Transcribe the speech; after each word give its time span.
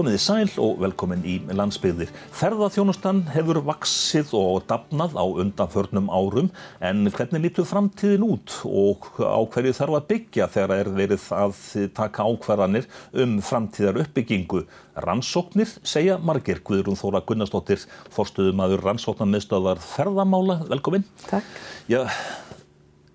Komiði 0.00 0.20
sæl 0.24 0.52
og 0.64 0.78
velkomin 0.80 1.20
í 1.28 1.34
landsbyggðir. 1.52 2.08
Ferðarþjónustan 2.32 3.18
hefur 3.34 3.58
vaksið 3.66 4.30
og 4.38 4.62
dapnað 4.70 5.12
á 5.12 5.24
undanförnum 5.42 6.08
árum 6.08 6.48
en 6.80 7.10
hvernig 7.12 7.44
lítur 7.44 7.68
framtíðin 7.68 8.24
út 8.24 8.54
og 8.64 9.10
á 9.20 9.36
hverju 9.52 9.74
þarf 9.76 9.98
að 9.98 10.08
byggja 10.14 10.48
þegar 10.54 10.74
er 10.78 10.90
verið 10.96 11.28
að 11.36 11.60
taka 12.00 12.24
ákvarðanir 12.24 12.88
um 13.12 13.36
framtíðar 13.44 14.00
uppbyggingu. 14.06 14.64
Rannsóknir 15.04 15.76
segja 15.84 16.16
margir 16.16 16.64
Guðrún 16.64 16.96
Þóra 16.96 17.20
Gunnarsdóttir, 17.28 17.84
forstuðumadur 18.16 18.80
rannsóknarmiðstöðar 18.88 19.84
ferðamála. 19.84 20.62
Velkomin. 20.72 21.04
Takk. 21.28 21.60
Já, 21.92 22.06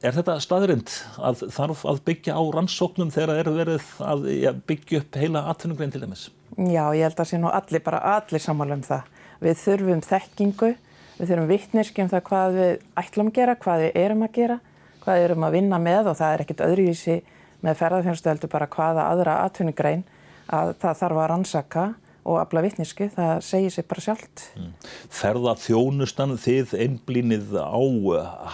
Er 0.06 0.14
þetta 0.14 0.36
staðrind 0.44 0.92
að 1.18 1.48
þarf 1.56 1.80
að 1.90 2.00
byggja 2.06 2.36
á 2.38 2.44
rannsóknum 2.54 3.10
þegar 3.16 3.40
er 3.40 3.48
verið 3.56 3.86
að 4.06 4.28
ja, 4.38 4.52
byggja 4.54 5.00
upp 5.02 5.18
heila 5.18 5.42
atvinnugrein 5.50 5.94
til 5.96 6.04
dæmis? 6.04 6.28
Já, 6.56 6.86
ég 6.96 7.04
held 7.04 7.20
að 7.20 7.28
sé 7.28 7.40
nú 7.42 7.50
allir, 7.52 7.84
bara 7.84 8.00
allir 8.16 8.40
samála 8.40 8.78
um 8.78 8.84
það. 8.86 9.10
Við 9.44 9.58
þurfum 9.60 10.04
þekkingu, 10.06 10.70
við 11.18 11.32
þurfum 11.32 11.50
vittneski 11.52 12.04
um 12.06 12.12
það 12.14 12.24
hvað 12.30 12.56
við 12.56 12.72
ætlum 13.02 13.32
að 13.32 13.38
gera, 13.40 13.58
hvað 13.66 13.84
við 13.84 14.00
erum 14.06 14.24
að 14.24 14.34
gera, 14.38 14.58
hvað 15.04 15.20
við 15.20 15.28
erum 15.28 15.46
að 15.48 15.58
vinna 15.58 15.82
með 15.84 16.12
og 16.12 16.18
það 16.22 16.34
er 16.34 16.44
ekkit 16.46 16.66
öðruvísi 16.66 17.18
með 17.66 17.78
ferðarþjónustu 17.82 18.32
heldur 18.32 18.54
bara 18.56 18.70
hvaða 18.72 19.10
aðra 19.12 19.36
atvinnugrein 19.44 20.06
að 20.54 20.74
það 20.80 21.00
þarf 21.02 21.22
að 21.22 21.30
rannsaka 21.34 21.86
og 22.26 22.40
afla 22.42 22.64
vittnesku, 22.66 23.10
það 23.14 23.36
segir 23.46 23.74
sér 23.74 23.86
bara 23.90 24.02
sjálft. 24.02 24.48
Mm. 24.58 24.72
Ferða 25.14 25.54
þjónustan 25.62 26.34
þið 26.42 26.74
einblínið 26.86 27.54
á 27.62 27.84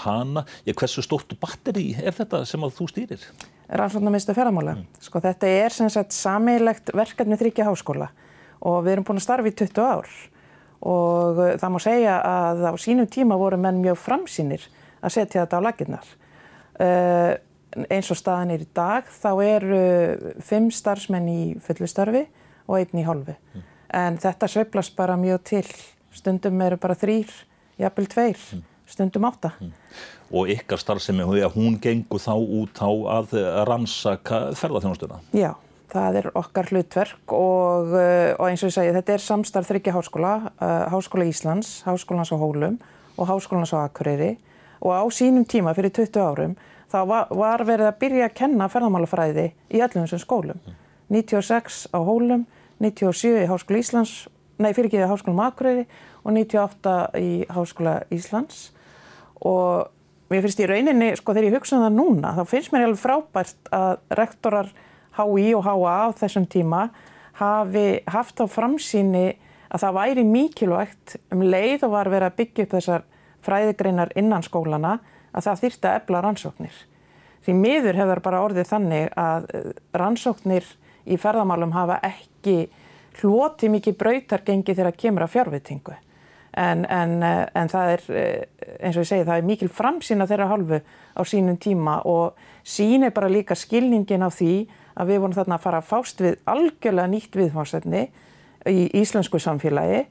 hana, 0.03 0.43
ég 0.67 0.75
hversu 0.75 1.03
stórt 1.05 1.37
batteri 1.39 1.93
er 2.01 2.15
þetta 2.17 2.43
sem 2.49 2.65
að 2.65 2.75
þú 2.81 2.89
stýrir? 2.91 3.27
Rannsóknarmistu 3.71 4.35
ferðamála. 4.35 4.75
Mm. 4.75 4.99
Sko 4.99 5.21
þetta 5.23 5.47
er 5.47 5.75
sem 5.75 5.89
sagt 5.91 6.15
sammeilegt 6.15 6.91
verkefni 6.97 7.37
þryggja 7.39 7.69
háskóla 7.69 8.09
og 8.67 8.81
við 8.85 8.97
erum 8.97 9.07
búin 9.07 9.21
að 9.21 9.25
starfa 9.25 9.49
í 9.49 9.55
20 9.57 9.85
ár 9.85 10.09
og 10.81 11.39
uh, 11.39 11.53
það 11.61 11.71
má 11.73 11.79
segja 11.81 12.17
að 12.25 12.65
á 12.67 12.73
sínum 12.81 13.07
tíma 13.09 13.37
voru 13.39 13.59
menn 13.61 13.79
mjög 13.83 13.99
framsýnir 14.01 14.65
að 15.01 15.15
setja 15.15 15.45
þetta 15.45 15.61
á 15.61 15.65
laginnar. 15.65 16.11
Uh, 16.81 17.33
eins 17.87 18.09
og 18.11 18.19
staðan 18.19 18.51
er 18.55 18.65
í 18.65 18.69
dag 18.75 19.07
þá 19.07 19.31
eru 19.45 19.83
fimm 20.43 20.67
starfsmenn 20.73 21.29
í 21.31 21.41
fullu 21.63 21.87
starfi 21.87 22.25
og 22.67 22.79
einn 22.79 22.99
í 22.99 23.05
hálfu. 23.07 23.37
Mm. 23.55 23.69
En 24.01 24.19
þetta 24.23 24.49
sveiflast 24.51 24.95
bara 24.97 25.17
mjög 25.19 25.43
til. 25.47 25.65
Stundum 26.11 26.59
eru 26.63 26.75
bara 26.81 26.97
þrýr, 26.99 27.31
jafnvel 27.79 28.07
tveir, 28.11 28.39
mm. 28.55 28.63
Stundum 28.91 29.27
átta. 29.29 29.53
Mm. 29.59 29.73
Og 30.31 30.51
ykkar 30.53 30.79
starfsemi, 30.79 31.25
hún 31.55 31.79
gengur 31.83 32.21
þá 32.23 32.35
út 32.37 32.79
á 32.79 32.91
að 33.19 33.35
rannsaka 33.67 34.45
ferðarþjónustuna? 34.59 35.19
Já, 35.35 35.55
það 35.91 36.19
er 36.21 36.29
okkar 36.39 36.69
hlutverk 36.71 37.35
og, 37.35 37.93
eh, 37.99 38.31
og 38.37 38.47
eins 38.47 38.63
og 38.63 38.71
ég 38.71 38.75
segi, 38.77 38.93
þetta 38.95 39.13
er 39.13 39.23
samstarf 39.25 39.67
þryggja 39.67 39.95
háskóla, 39.95 40.33
uh, 40.61 40.87
Háskóla 40.91 41.27
Íslands, 41.27 41.83
Háskólans 41.83 42.31
á 42.31 42.37
Hólum 42.39 42.79
og 43.17 43.27
Háskólans 43.27 43.73
á 43.75 43.83
Akureyri 43.83 44.37
og 44.81 44.91
á 44.95 45.03
sínum 45.11 45.45
tíma 45.45 45.75
fyrir 45.75 45.91
20 45.91 46.19
árum 46.19 46.55
þá 46.91 47.07
var, 47.07 47.27
var 47.29 47.63
verið 47.65 47.87
að 47.87 47.99
byrja 47.99 48.27
að 48.27 48.35
kenna 48.35 48.69
ferðarmálafræði 48.71 49.51
í 49.71 49.79
öllum 49.79 50.05
þessum 50.05 50.23
skólum. 50.23 50.59
96 51.11 51.87
á 51.91 51.99
Hólum, 51.99 52.45
97 52.79 53.43
í 53.43 53.47
Háskóla 53.47 53.79
Íslands, 53.83 54.27
nei 54.57 54.71
fyrir 54.73 54.87
ekki 54.87 55.01
í 55.03 55.11
Háskóla 55.11 55.35
Makureyri 55.35 55.87
og 56.23 56.31
98 56.33 56.95
í 57.19 57.31
Háskóla 57.51 58.01
Íslands 58.11 58.71
og 59.47 60.31
mér 60.31 60.45
finnst 60.45 60.61
í 60.61 60.67
rauninni, 60.69 61.11
sko 61.19 61.35
þegar 61.35 61.49
ég 61.49 61.57
hugsa 61.59 61.77
um 61.77 61.85
það 61.85 61.97
núna, 61.97 62.33
þá 62.37 62.43
finnst 62.49 62.73
mér 62.73 62.87
alveg 62.87 63.01
frábært 63.01 63.71
að 63.75 63.93
rektorar 64.19 64.73
HI 65.17 65.47
og 65.57 65.65
HA 65.65 65.95
á 66.07 66.09
þessum 66.21 66.45
tíma 66.47 66.89
hafi 67.41 67.85
haft 68.11 68.39
á 68.39 68.45
framsýni 68.47 69.25
að 69.71 69.83
það 69.83 69.97
væri 69.97 70.27
mikilvægt 70.27 71.15
um 71.31 71.43
leið 71.43 71.87
og 71.87 71.95
var 71.95 72.11
verið 72.11 72.29
að 72.29 72.37
byggja 72.39 72.65
upp 72.65 72.75
þessar 72.75 73.07
fræðigreinar 73.41 74.13
innan 74.19 74.45
skólana 74.45 74.99
að 75.31 75.47
það 75.47 75.61
þýrti 75.63 75.89
að 75.89 75.97
ebla 75.99 76.23
rannsóknir. 76.25 76.77
Því 77.41 77.55
miður 77.57 77.97
hefur 77.97 78.21
bara 78.21 78.43
orðið 78.45 78.69
þannig 78.69 79.07
að 79.17 79.47
rannsóknir 79.97 80.67
í 81.09 81.17
ferðamálum 81.17 81.73
hafa 81.73 81.97
ekki 82.05 82.69
hloti 83.21 83.71
mikið 83.71 83.97
brautargengi 83.97 84.75
þegar 84.77 84.97
kemur 84.97 85.25
að 85.25 85.33
fjárvitingu. 85.35 85.95
En, 86.59 86.83
en, 86.91 87.23
en 87.23 87.69
það 87.71 87.93
er, 87.93 88.01
eins 88.83 88.97
og 88.97 89.05
ég 89.05 89.07
segi, 89.07 89.23
það 89.23 89.37
er 89.37 89.45
mikil 89.47 89.69
framsýna 89.71 90.25
þeirra 90.27 90.49
halvu 90.49 90.81
á 91.15 91.21
sínum 91.23 91.55
tíma 91.55 92.01
og 92.03 92.35
sínir 92.67 93.13
bara 93.15 93.31
líka 93.31 93.55
skilningin 93.55 94.25
á 94.27 94.29
því 94.29 94.55
að 94.99 95.13
við 95.13 95.21
vorum 95.23 95.37
þarna 95.37 95.55
að 95.55 95.63
fara 95.63 95.79
að 95.79 95.87
fást 95.87 96.23
við 96.23 96.35
algjörlega 96.51 97.11
nýtt 97.13 97.37
viðfásetni 97.39 98.03
í 98.67 98.83
íslensku 98.99 99.39
samfélagi, 99.39 100.03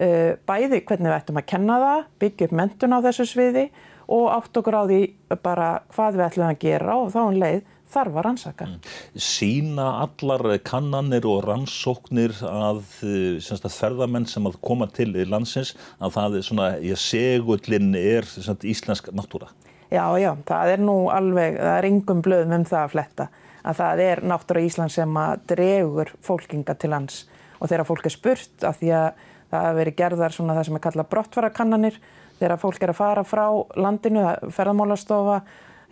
eh, 0.00 0.32
bæði 0.48 0.80
hvernig 0.80 1.10
við 1.10 1.18
ættum 1.18 1.40
að 1.42 1.48
kenna 1.52 1.78
það, 1.84 2.04
byggja 2.24 2.48
upp 2.48 2.56
mentun 2.62 2.96
á 2.96 3.04
þessu 3.04 3.28
sviði 3.28 3.66
og 4.08 4.30
átt 4.32 4.56
okkur 4.56 4.78
á 4.80 4.82
því 4.88 5.02
bara 5.42 5.68
hvað 5.92 6.16
við 6.16 6.26
ætlum 6.26 6.48
að 6.48 6.62
gera 6.64 6.96
og 6.96 7.12
þá 7.12 7.20
um 7.26 7.38
leið 7.38 7.62
þarf 7.92 8.18
að 8.18 8.26
rannsaka. 8.26 8.68
Mm. 8.68 8.92
Sína 9.28 9.88
allar 10.02 10.58
kannanir 10.66 11.28
og 11.28 11.44
rannsóknir 11.46 12.34
að, 12.48 12.82
eh, 13.04 13.52
að 13.52 13.76
ferðamenn 13.76 14.28
sem 14.28 14.48
að 14.48 14.60
koma 14.64 14.88
til 14.88 15.10
í 15.12 15.28
landsins 15.28 15.74
að 16.00 16.16
það 16.16 16.38
er 16.38 16.48
svona, 16.48 16.70
ég 16.80 16.98
segullin 16.98 17.94
er 17.96 18.24
sagt, 18.24 18.64
íslensk 18.64 19.12
náttúra? 19.12 19.52
Já, 19.92 20.08
já, 20.16 20.32
það 20.48 20.72
er 20.72 20.80
nú 20.80 20.98
alveg, 21.12 21.58
það 21.60 21.78
er 21.78 21.88
yngum 21.90 22.22
blöðum 22.24 22.54
um 22.56 22.64
það 22.64 22.84
að 22.86 22.92
fletta 22.94 23.28
að 23.62 23.78
það 23.78 24.02
er 24.06 24.22
náttúra 24.26 24.62
Íslands 24.64 24.96
sem 24.98 25.18
að 25.18 25.44
dregur 25.52 26.10
fólkinga 26.24 26.74
til 26.78 26.90
lands 26.92 27.26
og 27.60 27.70
þegar 27.70 27.86
fólk 27.88 28.08
er 28.08 28.14
spurt 28.14 28.66
af 28.66 28.80
því 28.80 28.94
að 28.98 29.20
það 29.52 29.66
hefur 29.66 29.78
verið 29.78 29.98
gerðar 30.00 30.34
svona 30.34 30.56
það 30.56 30.68
sem 30.68 30.78
er 30.78 30.84
kallað 30.86 31.10
brottvarakannanir 31.12 31.98
þegar 32.40 32.62
fólk 32.62 32.82
er 32.82 32.92
að 32.92 32.98
fara 32.98 33.24
frá 33.26 33.44
landinu, 33.78 34.24
ferðamálastofa 34.56 35.42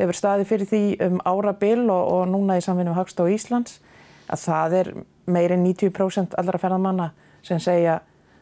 hefur 0.00 0.16
staði 0.16 0.48
fyrir 0.48 0.68
því 0.70 0.82
um 1.06 1.22
árabil 1.28 1.86
og, 1.86 2.02
og 2.16 2.26
núna 2.32 2.58
í 2.58 2.64
samfinnu 2.64 2.96
Hagstá 2.96 3.26
Íslands 3.30 3.78
að 4.30 4.44
það 4.46 4.76
er 4.80 4.92
meirinn 5.30 5.64
90% 5.66 6.36
allra 6.40 6.60
ferðamanna 6.60 7.10
sem 7.46 7.60
segja 7.62 8.00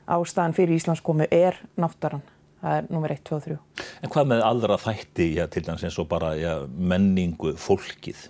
ástæðan 0.09 0.57
fyrir 0.57 0.79
Íslands 0.79 1.05
komu 1.05 1.29
er 1.31 1.59
náttarann. 1.81 2.25
Það 2.59 2.77
er 2.81 2.87
nummer 2.91 3.13
1, 3.15 3.23
2 3.29 3.37
og 3.37 3.45
3. 3.45 3.57
En 4.03 4.13
hvað 4.13 4.31
með 4.33 4.45
allra 4.49 4.79
þætti, 4.83 5.29
já, 5.37 5.45
til 5.53 5.63
dæmis 5.67 5.85
eins 5.87 5.99
og 6.03 6.09
bara 6.11 6.33
já, 6.39 6.53
menningu, 6.67 7.53
fólkið? 7.61 8.25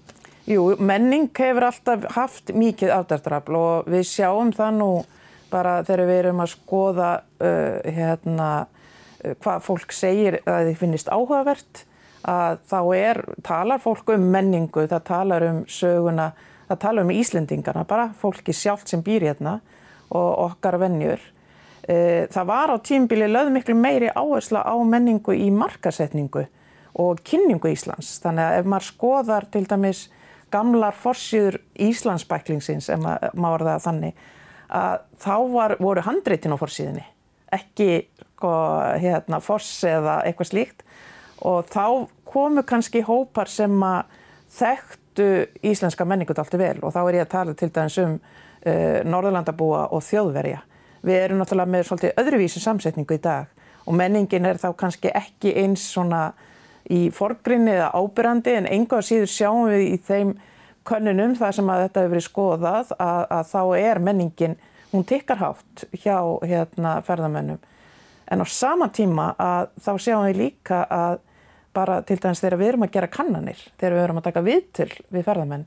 Jú, 0.49 0.65
menning 0.81 1.31
hefur 1.37 1.69
alltaf 1.69 2.05
haft 2.17 2.53
mikið 2.57 2.93
afdæftrafl 2.93 3.57
og 3.57 3.89
við 3.93 4.05
sjáum 4.09 4.53
það 4.57 4.77
nú 4.81 4.91
bara 5.53 5.79
þegar 5.85 6.09
við 6.09 6.21
erum 6.23 6.43
að 6.45 6.53
skoða 6.55 7.11
uh, 7.41 7.79
hérna, 7.85 8.51
uh, 9.25 9.35
hvað 9.41 9.65
fólk 9.65 9.95
segir 9.97 10.41
að 10.45 10.71
þið 10.71 10.81
finnist 10.83 11.13
áhugavert 11.13 11.85
að 12.29 12.61
þá 12.69 12.79
er, 12.97 13.21
talar 13.47 13.81
fólk 13.83 14.13
um 14.15 14.29
menningu, 14.33 14.85
það 14.91 15.03
talar 15.09 15.47
um 15.49 15.65
söguna, 15.71 16.31
það 16.69 16.81
talar 16.85 17.07
um 17.07 17.13
Íslendingarna 17.15 17.85
bara, 17.89 18.09
fólki 18.21 18.55
sjálft 18.57 18.91
sem 18.91 19.03
býr 19.05 19.31
hérna 19.31 19.59
og 20.09 20.31
okkar 20.49 20.79
vennjur. 20.83 21.23
E, 21.89 22.27
það 22.33 22.49
var 22.51 22.75
á 22.75 22.77
tímbili 22.85 23.29
löð 23.31 23.53
miklu 23.55 23.77
meiri 23.79 24.13
áhersla 24.13 24.65
á 24.65 24.75
menningu 24.85 25.37
í 25.37 25.49
markasetningu 25.55 26.45
og 26.99 27.23
kynningu 27.25 27.73
Íslands. 27.73 28.19
Þannig 28.25 28.45
að 28.45 28.59
ef 28.61 28.73
maður 28.73 28.89
skoðar 28.91 29.49
til 29.53 29.65
dæmis 29.69 30.07
gamlar 30.53 30.97
forsýður 30.97 31.61
Íslandsbæklingsins, 31.89 32.89
ef 32.93 33.01
maður 33.01 33.65
var 33.65 33.67
það 33.71 33.87
þannig, 33.87 34.27
að 34.69 34.95
þá 35.25 35.37
var, 35.53 35.77
voru 35.81 36.05
handreitin 36.05 36.57
á 36.57 36.61
forsýðinni, 36.61 37.05
ekki 37.57 37.91
sko, 38.39 38.53
hérna, 39.01 39.41
foss 39.45 39.81
eða 39.89 40.21
eitthvað 40.29 40.51
slíkt 40.53 40.85
og 41.47 41.69
þá 41.71 42.09
komu 42.29 42.65
kannski 42.67 43.03
hópar 43.07 43.51
sem 43.51 43.75
að 43.85 44.17
þekktu 44.59 45.29
íslenska 45.67 46.07
menningut 46.09 46.39
alltaf 46.39 46.61
vel 46.61 46.79
og 46.83 46.95
þá 46.95 47.01
er 47.05 47.19
ég 47.19 47.27
að 47.27 47.33
tala 47.35 47.55
til 47.59 47.71
dæmis 47.75 47.99
um 48.03 48.17
uh, 48.19 48.99
Norðurlandabúa 49.05 49.87
og 49.95 50.05
þjóðverja. 50.07 50.63
Við 51.07 51.23
erum 51.23 51.41
náttúrulega 51.43 51.73
með 51.73 51.87
svolítið 51.89 52.21
öðruvísi 52.23 52.63
samsetningu 52.63 53.19
í 53.19 53.23
dag 53.23 53.51
og 53.87 53.97
menningin 53.97 54.49
er 54.49 54.61
þá 54.61 54.71
kannski 54.77 55.13
ekki 55.15 55.55
eins 55.63 55.87
svona 55.93 56.33
í 56.89 57.09
forgrinni 57.15 57.75
eða 57.77 57.93
ábyrrandi 57.97 58.55
en 58.59 58.69
enga 58.69 59.01
síður 59.05 59.31
sjáum 59.33 59.69
við 59.71 59.85
í 59.87 59.99
þeim 60.09 60.35
könnunum 60.89 61.35
þar 61.37 61.57
sem 61.57 61.71
að 61.71 61.83
þetta 61.85 62.03
hefur 62.03 62.15
verið 62.15 62.27
skoðað 62.27 62.93
að, 62.97 63.23
að 63.37 63.49
þá 63.51 63.63
er 63.79 64.01
menningin, 64.05 64.57
hún 64.93 65.05
tikkar 65.09 65.41
hátt 65.43 65.85
hjá 65.93 66.17
hérna, 66.49 66.99
ferðamennum. 67.05 67.61
En 68.29 68.45
á 68.45 68.47
sama 68.49 68.89
tíma 68.93 69.31
að 69.41 69.71
þá 69.85 69.91
sjáum 70.05 70.27
við 70.29 70.41
líka 70.43 70.83
að 70.93 71.21
bara 71.79 72.01
til 72.07 72.19
dæmis 72.19 72.43
þegar 72.43 72.59
við 72.59 72.73
erum 72.73 72.87
að 72.87 72.95
gera 72.97 73.11
kannanir, 73.13 73.61
þegar 73.79 73.97
við 73.97 74.05
erum 74.05 74.21
að 74.21 74.27
taka 74.29 74.45
viðtöl 74.47 74.91
við 75.15 75.27
ferðamenn, 75.29 75.67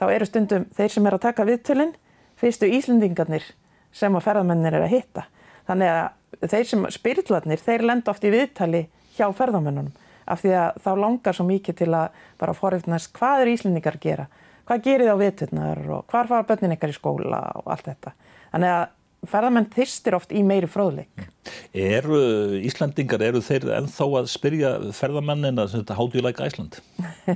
þá 0.00 0.04
eru 0.08 0.28
stundum 0.28 0.68
þeir 0.76 0.94
sem 0.94 1.08
er 1.08 1.16
að 1.16 1.24
taka 1.26 1.46
viðtölinn, 1.48 1.94
fyrstu 2.40 2.70
Íslendingarnir 2.78 3.48
sem 3.92 4.16
að 4.16 4.26
ferðamennir 4.26 4.78
er 4.78 4.86
að 4.86 4.94
hitta. 4.94 5.26
Þannig 5.68 5.92
að 5.92 6.48
þeir 6.52 6.70
sem 6.70 6.86
spyrtlarnir, 6.96 7.60
þeir 7.60 7.84
lenda 7.86 8.10
oft 8.10 8.24
í 8.24 8.32
viðtali 8.32 8.86
hjá 9.16 9.28
ferðamennunum 9.36 9.92
af 10.32 10.40
því 10.42 10.54
að 10.56 10.80
þá 10.84 10.90
langar 11.02 11.36
svo 11.36 11.46
mikið 11.48 11.78
til 11.82 11.90
að 11.98 12.24
bara 12.40 12.56
foröfnast 12.56 13.12
hvað 13.16 13.44
er 13.44 13.52
Íslendingar 13.52 13.98
að 13.98 14.06
gera, 14.06 14.26
hvað 14.66 14.84
gerir 14.86 15.06
þið 15.06 15.12
á 15.12 15.22
viturnar 15.22 15.82
og 15.98 16.04
hvar 16.10 16.30
fara 16.30 16.46
börnin 16.48 16.74
ykkar 16.76 16.92
í 16.92 16.96
skóla 16.96 17.42
og 17.60 17.70
allt 17.74 17.88
þetta. 17.90 18.14
Þannig 18.52 18.74
að 18.76 18.84
ferðamenn 19.28 19.68
þýstir 19.72 20.16
oft 20.18 20.32
í 20.34 20.42
meiri 20.46 20.68
fróðleik. 20.70 21.26
Eru 21.74 22.18
Íslandingar, 22.62 23.22
eru 23.24 23.42
þeir 23.44 23.68
ennþá 23.78 24.08
að 24.20 24.30
spyrja 24.32 24.72
ferðamennina 24.96 25.66
sem 25.70 25.82
þetta 25.82 25.98
do 25.98 26.18
you 26.18 26.24
like 26.24 26.42
Iceland? 26.42 26.80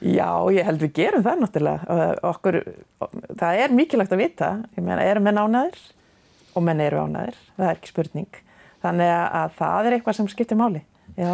Já, 0.00 0.28
ég 0.52 0.66
held 0.66 0.82
við 0.82 0.92
gerum 0.98 1.24
það 1.24 1.42
náttúrulega. 1.42 2.00
Okkur, 2.28 2.58
það 3.40 3.60
er 3.62 3.76
mikilvægt 3.76 4.12
að 4.12 4.22
vita. 4.24 4.50
Ég 4.76 4.84
meina, 4.84 5.04
eru 5.04 5.22
menn 5.24 5.40
ánæðir? 5.40 5.78
Og 6.56 6.64
menn 6.64 6.82
eru 6.84 7.06
ánæðir. 7.06 7.38
Það 7.56 7.70
er 7.70 7.78
ekki 7.78 7.92
spurning. 7.92 8.42
Þannig 8.84 9.12
að 9.14 9.56
það 9.56 9.88
er 9.88 9.96
eitthvað 9.96 10.18
sem 10.18 10.28
skiptir 10.32 10.60
máli. 10.60 10.82
Já. 11.16 11.32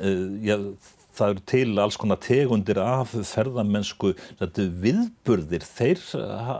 Uh, 0.00 0.32
já 0.44 0.56
það 1.20 1.34
eru 1.34 1.44
til 1.52 1.80
alls 1.82 1.98
konar 2.00 2.20
tegundir 2.24 2.80
af 2.82 3.12
ferðamennsku 3.30 4.12
viðburðir, 4.40 5.64
þeir 5.64 6.02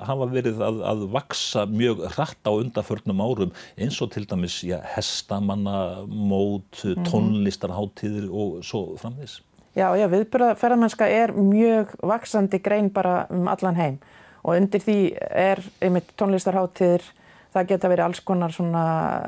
hafa 0.07 0.29
verið 0.31 0.61
að, 0.65 0.81
að 0.93 1.05
vaksa 1.15 1.67
mjög 1.71 2.05
hratt 2.15 2.45
á 2.45 2.53
undarförnum 2.53 3.23
árum 3.25 3.55
eins 3.81 4.01
og 4.05 4.13
til 4.15 4.27
dæmis 4.29 4.61
ja, 4.67 4.81
hestamannamót, 4.95 6.83
mhm. 6.85 7.07
tónlistarháttíðir 7.09 8.29
og 8.31 8.61
svo 8.67 8.85
framvis. 9.01 9.41
Já, 9.79 9.87
já, 9.95 10.09
viðburðaferðamennska 10.11 11.07
er 11.07 11.33
mjög 11.37 11.95
vaksandi 12.03 12.59
grein 12.59 12.91
bara 12.91 13.25
um 13.31 13.47
allan 13.49 13.79
heim 13.79 13.99
og 14.43 14.57
undir 14.57 14.83
því 14.83 14.99
er 15.21 15.61
einmitt 15.85 16.11
tónlistarháttíðir, 16.19 17.05
það 17.55 17.69
geta 17.71 17.91
verið 17.93 18.07
alls 18.07 18.23
konar 18.25 18.55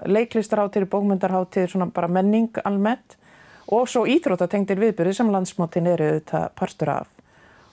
leiklistarháttíðir, 0.08 0.88
bókmyndarháttíðir, 0.90 1.90
bara 1.94 2.10
menning 2.10 2.58
almennt 2.64 3.18
og 3.72 3.88
svo 3.88 4.04
íþrótatengdir 4.10 4.80
viðbyrði 4.80 5.16
sem 5.16 5.32
landsmótin 5.32 5.88
eru 5.94 6.12
þetta 6.18 6.46
partur 6.58 6.92
af 6.92 7.10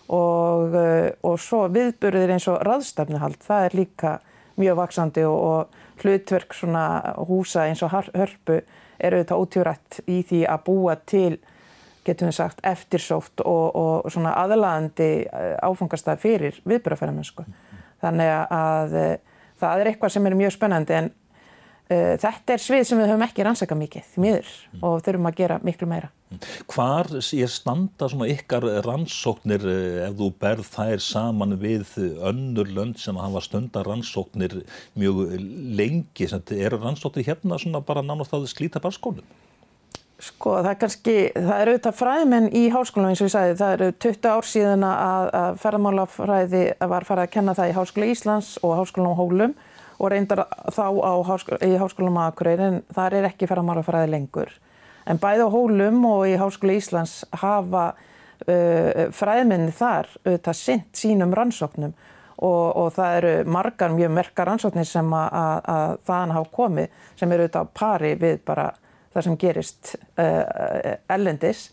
og, 0.09 0.75
eh, 0.75 1.11
og 1.23 1.37
svo 1.41 1.67
viðbyrðir 1.69 2.33
eins 2.33 2.47
og 2.49 2.63
raðstafnihald, 2.65 3.39
það 3.45 3.65
er 3.67 3.77
líka 3.77 4.15
mjög 4.59 4.79
vaksandi 4.81 5.23
og, 5.27 5.37
og 5.39 6.03
hlutverk 6.03 6.55
svona 6.55 6.85
húsa 7.29 7.67
eins 7.67 7.83
og 7.85 7.93
hörpu 7.93 8.61
eru 8.99 9.21
þetta 9.21 9.39
ótjórætt 9.39 10.01
í 10.07 10.21
því 10.27 10.43
að 10.49 10.65
búa 10.65 10.95
til, 11.07 11.37
getum 12.07 12.31
við 12.31 12.39
sagt, 12.39 12.63
eftirsótt 12.67 13.43
og, 13.45 13.75
og 13.75 14.11
svona 14.11 14.33
aðlaðandi 14.41 15.11
eh, 15.27 15.55
áfangastað 15.61 16.23
fyrir 16.23 16.59
viðbyrðafæramennsku. 16.65 17.45
Þannig 18.01 18.33
að 18.55 18.97
eh, 18.97 19.15
það 19.59 19.81
er 19.83 19.91
eitthvað 19.91 20.15
sem 20.15 20.27
er 20.27 20.39
mjög 20.39 20.55
spennandi 20.55 20.97
en 20.97 21.11
þetta 21.89 22.53
er 22.53 22.61
svið 22.61 22.83
sem 22.85 22.99
við 23.01 23.09
höfum 23.09 23.25
ekki 23.25 23.45
rannsaka 23.45 23.77
mikið 23.77 24.15
miður 24.21 24.49
mm. 24.49 24.81
og 24.85 24.99
þurfum 25.05 25.29
að 25.29 25.37
gera 25.39 25.59
miklu 25.65 25.89
meira. 25.89 26.11
Hvar 26.69 27.09
er 27.17 27.49
standa 27.49 28.09
ykkar 28.29 28.67
rannsóknir 28.85 29.65
eh, 29.65 30.05
ef 30.05 30.17
þú 30.19 30.29
berð 30.37 30.69
þær 30.69 31.01
saman 31.01 31.57
við 31.57 31.95
önnur 32.29 32.69
lönd 32.69 33.01
sem 33.01 33.17
hafa 33.17 33.41
stunda 33.41 33.81
rannsóknir 33.87 34.59
mjög 34.93 35.23
lengi? 35.79 36.29
Er 36.29 36.77
rannsóknir 36.77 37.25
hérna 37.31 37.81
bara 37.81 38.05
nánast 38.05 38.35
að 38.37 38.45
slíta 38.53 38.81
barskónum? 38.83 39.25
Sko 40.19 40.57
það 40.59 40.69
er 40.69 40.79
kannski, 40.81 41.13
það 41.31 41.61
eru 41.63 41.73
auðvitað 41.73 41.95
fræðmenn 41.95 42.47
í 42.51 42.63
háskólanum 42.73 43.13
eins 43.13 43.21
og 43.23 43.29
ég 43.29 43.33
sagði, 43.33 43.57
það 43.61 43.75
eru 43.77 43.89
20 44.03 44.33
ár 44.33 44.47
síðan 44.49 44.83
að, 44.85 45.27
að 45.39 45.59
ferðamálafræði 45.63 46.63
var 46.91 47.07
farið 47.07 47.23
að 47.23 47.33
kenna 47.37 47.55
það 47.55 47.71
í 47.71 47.75
Háskóla 47.77 48.09
Íslands 48.11 48.49
og 48.59 48.73
Háskólanum 48.81 49.15
Hólum 49.15 49.53
og 49.99 50.11
reyndar 50.13 50.45
þá 50.71 50.85
háskó 51.27 51.59
í 51.65 51.73
Háskólanum 51.79 52.21
Akureyri 52.23 52.67
en 52.69 52.81
þar 52.95 53.17
er 53.19 53.29
ekki 53.29 53.49
ferðamálafræði 53.49 54.11
lengur. 54.13 54.53
En 55.09 55.19
bæði 55.19 55.47
á 55.47 55.49
Hólum 55.51 56.05
og 56.07 56.27
í 56.29 56.37
Háskóla 56.39 56.77
Íslands 56.79 57.17
hafa 57.41 57.85
uh, 57.93 59.09
fræðminni 59.15 59.73
þar 59.75 60.07
auðvitað 60.23 60.59
sint 60.61 61.01
sínum 61.01 61.35
rannsóknum 61.35 61.93
og, 62.39 62.65
og 62.79 62.91
það 62.95 63.15
eru 63.19 63.33
margar 63.51 63.95
mjög 63.95 64.13
merkar 64.15 64.47
rannsóknir 64.47 64.87
sem 64.87 65.13
að 65.15 65.97
þaðan 66.07 66.35
hafa 66.37 66.53
komið 66.55 67.01
sem 67.19 67.33
eru 67.35 67.47
auðvitað 67.47 67.67
á 67.67 67.75
pari 67.81 68.13
við 68.19 68.41
bara 68.47 68.69
það 69.09 69.25
sem 69.25 69.39
gerist 69.41 69.95
uh, 70.21 70.93
ellendis 71.11 71.67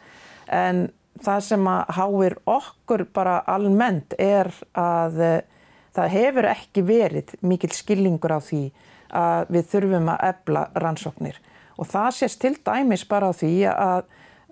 en 0.51 0.89
það 1.23 1.45
sem 1.47 1.69
að 1.71 1.93
háir 1.97 2.37
okkur 2.51 3.07
bara 3.15 3.37
almennt 3.49 4.17
er 4.19 4.51
að 4.77 5.21
það 5.97 6.13
hefur 6.15 6.49
ekki 6.51 6.85
verið 6.87 7.35
mikil 7.47 7.73
skilningur 7.75 8.37
á 8.37 8.41
því 8.43 8.63
að 9.17 9.53
við 9.55 9.69
þurfum 9.73 10.11
að 10.13 10.25
ebla 10.31 10.65
rannsóknir. 10.83 11.41
Og 11.77 11.89
það 11.91 12.09
sést 12.19 12.41
til 12.43 12.55
dæmis 12.65 13.05
bara 13.09 13.31
á 13.31 13.33
því 13.37 13.53
að, 13.71 14.07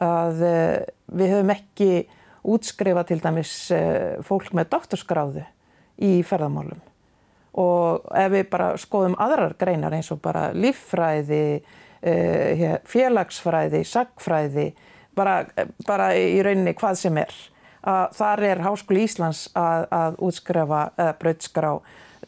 að 0.04 0.42
eh, 0.48 0.78
við 1.12 1.34
höfum 1.34 1.54
ekki 1.54 1.90
útskrifa 2.54 3.04
til 3.08 3.20
dæmis 3.24 3.54
eh, 3.74 4.16
fólk 4.24 4.52
með 4.56 4.70
doktorskráðu 4.74 5.46
í 6.04 6.18
ferðamálum. 6.26 6.82
Og 7.60 8.04
ef 8.18 8.30
við 8.34 8.48
bara 8.50 8.74
skoðum 8.80 9.16
aðrar 9.22 9.54
greinar 9.58 9.94
eins 9.94 10.10
og 10.12 10.20
bara 10.24 10.48
líffræði, 10.56 11.62
eh, 12.02 12.64
félagsfræði, 12.90 13.84
sagfræði, 13.88 14.68
bara, 15.14 15.44
bara 15.86 16.12
í 16.18 16.42
rauninni 16.42 16.74
hvað 16.76 16.98
sem 17.04 17.20
er 17.22 17.34
að 17.84 18.16
þar 18.16 18.42
er 18.48 18.62
Háskóli 18.64 19.04
Íslands 19.04 19.44
að, 19.58 19.86
að 19.92 20.18
útskrefa 20.24 20.80
brautskrá 21.20 21.70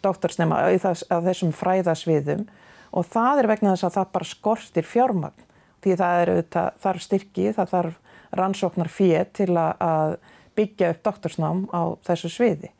doktorsnema 0.05 0.61
þess, 0.83 1.07
þessum 1.09 1.53
fræðasviðum. 1.57 2.47
Og 2.97 3.09
það 3.13 3.43
er 3.43 3.51
vegna 3.51 3.75
þess 3.75 3.89
að 3.89 3.97
það 3.97 4.13
bara 4.17 4.31
skortir 4.31 4.89
fjármagn. 4.89 5.45
Því 5.85 5.97
það 6.01 6.21
er 6.23 6.33
þarf 6.83 7.05
styrki, 7.05 7.51
það 7.57 7.73
þarf 7.73 7.99
rannsóknar 8.37 8.91
fér 8.91 9.29
til 9.37 9.53
að 9.57 10.17
byggja 10.57 10.93
upp 10.95 11.03
doktorsnám 11.05 11.67
á 11.73 11.83
þessu 12.07 12.33
sviði. 12.33 12.73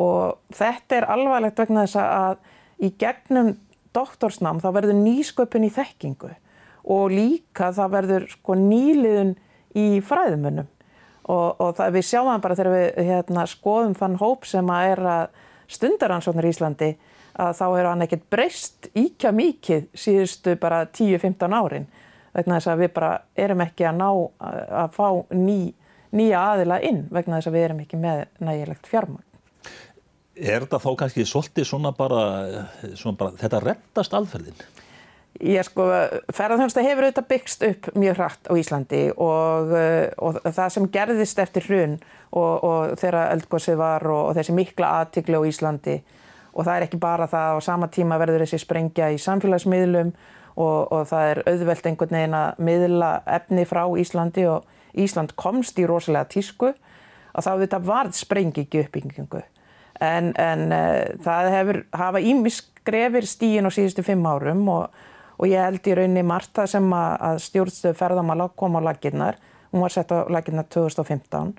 Og 0.00 0.36
þetta 0.54 0.98
er 0.98 1.08
alvarlegt 1.12 1.60
vegna 1.60 1.86
þess 1.86 2.00
að 2.02 2.84
í 2.84 2.92
gegnum 3.00 3.54
doktorsnám 3.96 4.60
þá 4.60 4.68
verður 4.76 5.00
nýsköpun 5.00 5.66
í 5.68 5.72
þekkingu. 5.72 6.32
Og 6.92 7.10
líka 7.10 7.72
það 7.74 7.94
verður 7.96 8.26
sko 8.30 8.56
nýliðun 8.60 9.34
í 9.76 9.86
fræðumunum 10.04 10.68
og, 11.26 11.60
og 11.60 11.74
það, 11.76 11.92
við 11.96 12.06
sjáum 12.10 12.42
bara 12.42 12.56
þegar 12.58 12.74
við 12.74 13.10
hérna, 13.10 13.44
skoðum 13.50 13.94
þann 13.98 14.16
hóp 14.20 14.46
sem 14.48 14.72
að 14.72 14.92
er 14.92 15.04
að 15.12 15.44
stundaransóknir 15.76 16.46
í 16.46 16.54
Íslandi 16.54 16.90
að 17.36 17.52
þá 17.58 17.66
er 17.66 17.88
hann 17.90 18.04
ekkert 18.06 18.26
breyst 18.32 18.88
íkja 18.96 19.32
mikið 19.34 19.88
síðustu 19.98 20.56
bara 20.60 20.84
10-15 20.86 21.56
árin 21.56 21.88
vegna 22.36 22.58
þess 22.58 22.72
að 22.72 22.82
við 22.84 22.92
bara 22.96 23.10
erum 23.46 23.64
ekki 23.64 23.86
að 23.88 23.98
ná 24.00 24.08
að 24.84 24.96
fá 24.96 25.08
ný, 25.34 25.72
nýja 26.16 26.42
aðila 26.52 26.80
inn 26.84 27.06
vegna 27.10 27.40
þess 27.40 27.50
að 27.50 27.56
við 27.56 27.66
erum 27.68 27.82
ekki 27.84 28.00
með 28.00 28.24
nægilegt 28.44 28.90
fjármagn. 28.90 29.22
Er 30.36 30.66
þetta 30.66 30.80
þá 30.82 30.90
kannski 31.00 31.24
svolítið 31.24 31.64
svona 31.64 31.94
bara, 31.96 32.22
svona 32.92 33.16
bara 33.16 33.38
þetta 33.40 33.62
rettast 33.64 34.16
alferðin? 34.16 34.58
Ég 35.40 35.66
sko, 35.66 35.84
ferðarþjónusta 36.32 36.84
hefur 36.84 37.06
auðvitað 37.06 37.28
byggst 37.32 37.64
upp 37.66 37.88
mjög 37.98 38.20
hratt 38.20 38.48
á 38.48 38.52
Íslandi 38.56 39.00
og, 39.12 39.72
eh, 39.76 40.06
og 40.16 40.38
það 40.44 40.70
sem 40.72 40.86
gerðist 40.94 41.42
eftir 41.42 41.66
hrun 41.66 41.98
og, 42.30 42.64
og 42.64 42.94
þegar 43.00 43.34
eldgósið 43.34 43.76
var 43.80 44.06
og, 44.08 44.22
og 44.30 44.38
þessi 44.38 44.54
mikla 44.56 44.92
aðtikli 45.02 45.36
á 45.36 45.48
Íslandi 45.48 45.98
og 46.54 46.64
það 46.64 46.72
er 46.76 46.86
ekki 46.86 47.00
bara 47.02 47.28
það 47.28 47.58
á 47.58 47.66
sama 47.66 47.90
tíma 47.92 48.20
verður 48.22 48.46
þessi 48.46 48.62
sprengja 48.62 49.10
í 49.12 49.20
samfélagsmiðlum 49.20 50.14
og 50.56 51.02
það 51.10 51.30
er 51.30 51.40
auðvelt 51.50 51.86
einhvern 51.90 52.16
veginn 52.16 52.36
að 52.38 52.62
miðla 52.64 53.10
efni 53.28 53.66
frá 53.68 53.82
Íslandi 54.00 54.46
og 54.48 54.64
Ísland 54.96 55.34
komst 55.36 55.76
í 55.76 55.84
rosalega 55.88 56.30
tísku 56.32 56.70
og 56.72 57.44
þá 57.44 57.50
auðvitað 57.52 57.90
varð 57.90 58.16
sprengi 58.16 58.64
ekki 58.64 58.86
uppbyggingu 58.86 59.42
en, 60.00 60.32
en 60.40 60.64
uh, 60.72 61.02
það 61.24 61.50
hefur 61.52 61.80
hafa 61.96 62.22
ímiskrefir 62.24 63.28
stíin 63.28 63.68
á 63.68 63.70
síðustu 63.72 64.04
fimm 64.06 64.24
árum 64.28 64.64
og 64.72 64.96
og 65.36 65.48
ég 65.50 65.60
held 65.60 65.86
í 65.86 65.94
rauninni 65.96 66.24
Marta 66.26 66.66
sem 66.70 66.86
að 66.96 67.40
stjórnstöðu 67.44 67.98
ferðamála 67.98 68.50
kom 68.56 68.78
á 68.78 68.80
laginnar, 68.88 69.40
hún 69.72 69.84
var 69.84 69.92
sett 69.92 70.12
á 70.12 70.24
laginnar 70.32 70.68
2015 70.72 71.54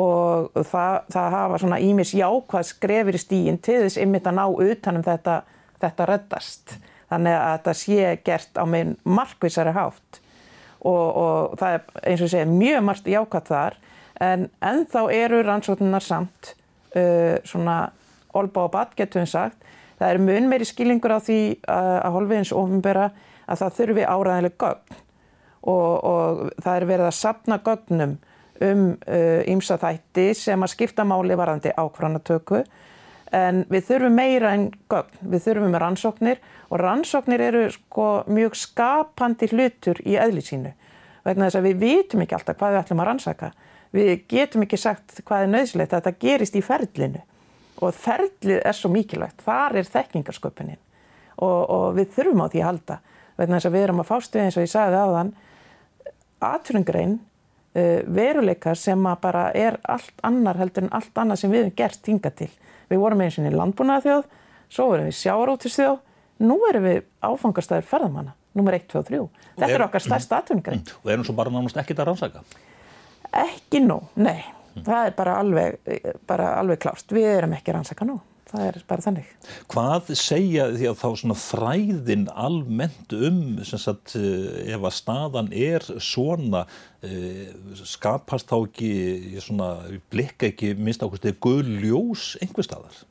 og 0.00 0.50
það, 0.66 0.96
það 1.12 1.36
hafa 1.36 1.60
svona 1.62 1.78
ímis 1.82 2.14
jákvæð 2.16 2.66
skrefir 2.66 3.18
í 3.18 3.20
stíin 3.22 3.60
til 3.62 3.78
þess 3.84 4.00
ymmit 4.02 4.26
að 4.26 4.38
ná 4.40 4.44
utanum 4.50 5.04
þetta, 5.06 5.36
þetta 5.82 6.08
reddast. 6.10 6.76
Þannig 7.12 7.36
að 7.38 7.50
þetta 7.52 7.74
sé 7.78 8.14
gert 8.26 8.58
á 8.58 8.64
meginn 8.66 8.96
markvísari 9.06 9.74
hátt. 9.76 10.20
Og, 10.84 11.04
og 11.14 11.54
það 11.60 11.76
er 11.76 12.08
eins 12.10 12.24
og 12.24 12.32
segja 12.32 12.48
mjög 12.50 12.82
margt 12.88 13.10
jákvæð 13.12 13.50
þar. 13.52 13.78
En 14.24 14.48
ennþá 14.64 15.04
eru 15.14 15.42
rannsóknunar 15.44 16.04
samt 16.04 16.54
uh, 16.96 17.38
svona 17.46 17.78
olba 18.34 18.66
og 18.66 18.74
bad 18.74 18.98
getur 18.98 19.22
við 19.22 19.30
sagt 19.30 19.62
það 19.98 20.10
er 20.10 20.20
mun 20.22 20.50
meiri 20.50 20.68
skilingur 20.68 21.16
á 21.16 21.20
því 21.22 21.40
að, 21.70 21.90
að 22.00 22.14
holfiðins 22.18 22.54
ofinbera 22.56 23.08
að 23.44 23.60
það 23.62 23.74
þurfi 23.78 24.06
áræðileg 24.08 24.56
gögn. 24.60 25.02
Og, 25.64 25.92
og 26.04 26.40
það 26.60 26.74
er 26.76 26.88
verið 26.90 27.08
að 27.08 27.16
sapna 27.16 27.60
gögnum 27.64 28.16
um 28.64 28.82
ýmsa 29.50 29.78
uh, 29.78 29.80
þætti 29.80 30.26
sem 30.36 30.62
að 30.62 30.72
skipta 30.74 31.06
máli 31.08 31.36
varandi 31.38 31.72
ákvránatöku 31.72 32.60
en 33.34 33.64
við 33.72 33.86
þurfum 33.88 34.14
meira 34.14 34.52
en 34.54 34.68
gögn, 34.92 35.20
við 35.32 35.46
þurfum 35.48 35.76
rannsóknir 35.80 36.42
og 36.68 36.78
rannsóknir 36.82 37.42
eru 37.48 37.64
sko 37.72 38.08
mjög 38.30 38.58
skapandi 38.60 39.48
hlutur 39.50 40.00
í 40.04 40.18
eðli 40.20 40.44
sínu. 40.44 40.74
Vegna 41.24 41.48
þess 41.48 41.58
að 41.58 41.68
við 41.70 41.80
vitum 41.80 42.22
ekki 42.22 42.36
alltaf 42.36 42.60
hvað 42.60 42.74
við 42.74 42.82
ætlum 42.82 43.02
að 43.02 43.08
rannsaka. 43.10 43.52
við 43.94 44.24
getum 44.28 44.62
ekki 44.62 44.76
sagt 44.76 45.20
hvað 45.24 45.42
er 45.42 45.50
nöðsilegt, 45.52 45.92
þetta 45.94 46.18
gerist 46.18 46.56
í 46.58 46.62
ferlinu 46.62 47.20
og 47.84 47.96
ferlið 47.96 48.60
er 48.60 48.76
svo 48.76 48.90
mikilvægt, 48.92 49.44
þar 49.44 49.78
er 49.80 49.90
þekkingarsköpunin 49.90 50.80
og, 51.36 51.60
og 51.70 51.86
við 51.98 52.12
þurfum 52.16 52.44
á 52.44 52.48
því 52.50 52.62
að 52.62 52.68
halda, 52.70 52.98
vegna 53.38 53.58
þess 53.58 53.70
að 53.70 53.76
við 53.76 53.86
erum 53.86 54.02
að 54.02 54.10
fást 54.10 54.36
við 54.36 54.44
eins 54.44 54.58
og 54.58 54.66
ég 54.66 54.72
sagði 54.72 55.00
á 55.02 55.06
þann, 55.14 55.32
atvinningrein 56.44 57.14
uh, 57.18 58.00
veruleika 58.18 58.74
sem 58.78 59.06
að 59.10 59.20
bara 59.24 59.44
er 59.56 59.78
allt 59.82 60.24
annar 60.26 60.60
heldur 60.60 60.86
en 60.86 60.94
allt 60.94 61.20
annað 61.20 61.42
sem 61.42 61.54
við 61.54 61.64
hefum 61.64 61.76
gert 61.80 62.10
hinga 62.10 62.32
til. 62.42 62.50
Við 62.90 63.02
vorum 63.02 63.24
eins 63.24 63.38
og 63.40 63.48
í 63.48 63.54
landbúnaða 63.54 64.04
þjóð, 64.06 64.26
svo 64.76 64.88
vorum 64.92 65.08
við 65.08 65.18
sjárótistjóð, 65.20 66.02
nú 66.44 66.58
erum 66.68 66.88
við 66.88 67.00
áfangastæður 67.24 67.88
ferðamanna, 67.90 68.34
nummer 68.54 68.76
1, 68.76 68.90
2 68.92 69.00
og 69.00 69.08
3. 69.08 69.22
Þetta 69.54 69.70
er, 69.70 69.78
er 69.78 69.86
okkar 69.86 70.04
stærsta 70.04 70.42
atvinningrein. 70.42 70.84
Mm, 70.84 71.00
og 71.02 71.14
erum 71.14 71.26
svo 71.26 71.36
bara 71.38 71.54
nánast 71.54 71.80
ekkit 71.80 72.02
að 72.02 72.10
rannsaka? 72.10 72.44
Ekki 73.34 73.80
nóg, 73.82 74.12
nei. 74.20 74.44
Það 74.74 75.06
er 75.06 75.18
bara 75.18 75.38
alveg, 75.38 75.98
bara 76.26 76.54
alveg 76.58 76.80
klárt. 76.82 77.12
Við 77.14 77.28
erum 77.30 77.54
ekki 77.54 77.74
rannsaka 77.76 78.08
nóg 78.08 78.22
það 78.54 78.66
er 78.68 78.76
bara 78.88 79.04
þannig. 79.04 79.30
Hvað 79.72 80.10
segja 80.18 80.66
því 80.74 80.88
að 80.90 80.98
þá 81.00 81.06
svona 81.20 81.36
fræðin 81.38 82.26
almennt 82.30 83.14
um 83.16 83.40
sagt, 83.66 84.14
eh, 84.18 84.70
ef 84.74 84.84
að 84.84 84.94
staðan 84.98 85.50
er 85.50 85.86
svona 85.98 86.64
eh, 87.02 87.50
skapast 87.82 88.50
þá 88.50 88.56
ekki 88.60 89.40
svona, 89.42 89.72
blikka 90.12 90.50
ekki 90.52 90.74
minnst 90.78 91.02
ákveðst 91.02 91.28
eða 91.30 91.40
guð 91.46 91.74
ljós 91.82 92.28
einhver 92.42 92.66
staðar? 92.66 93.02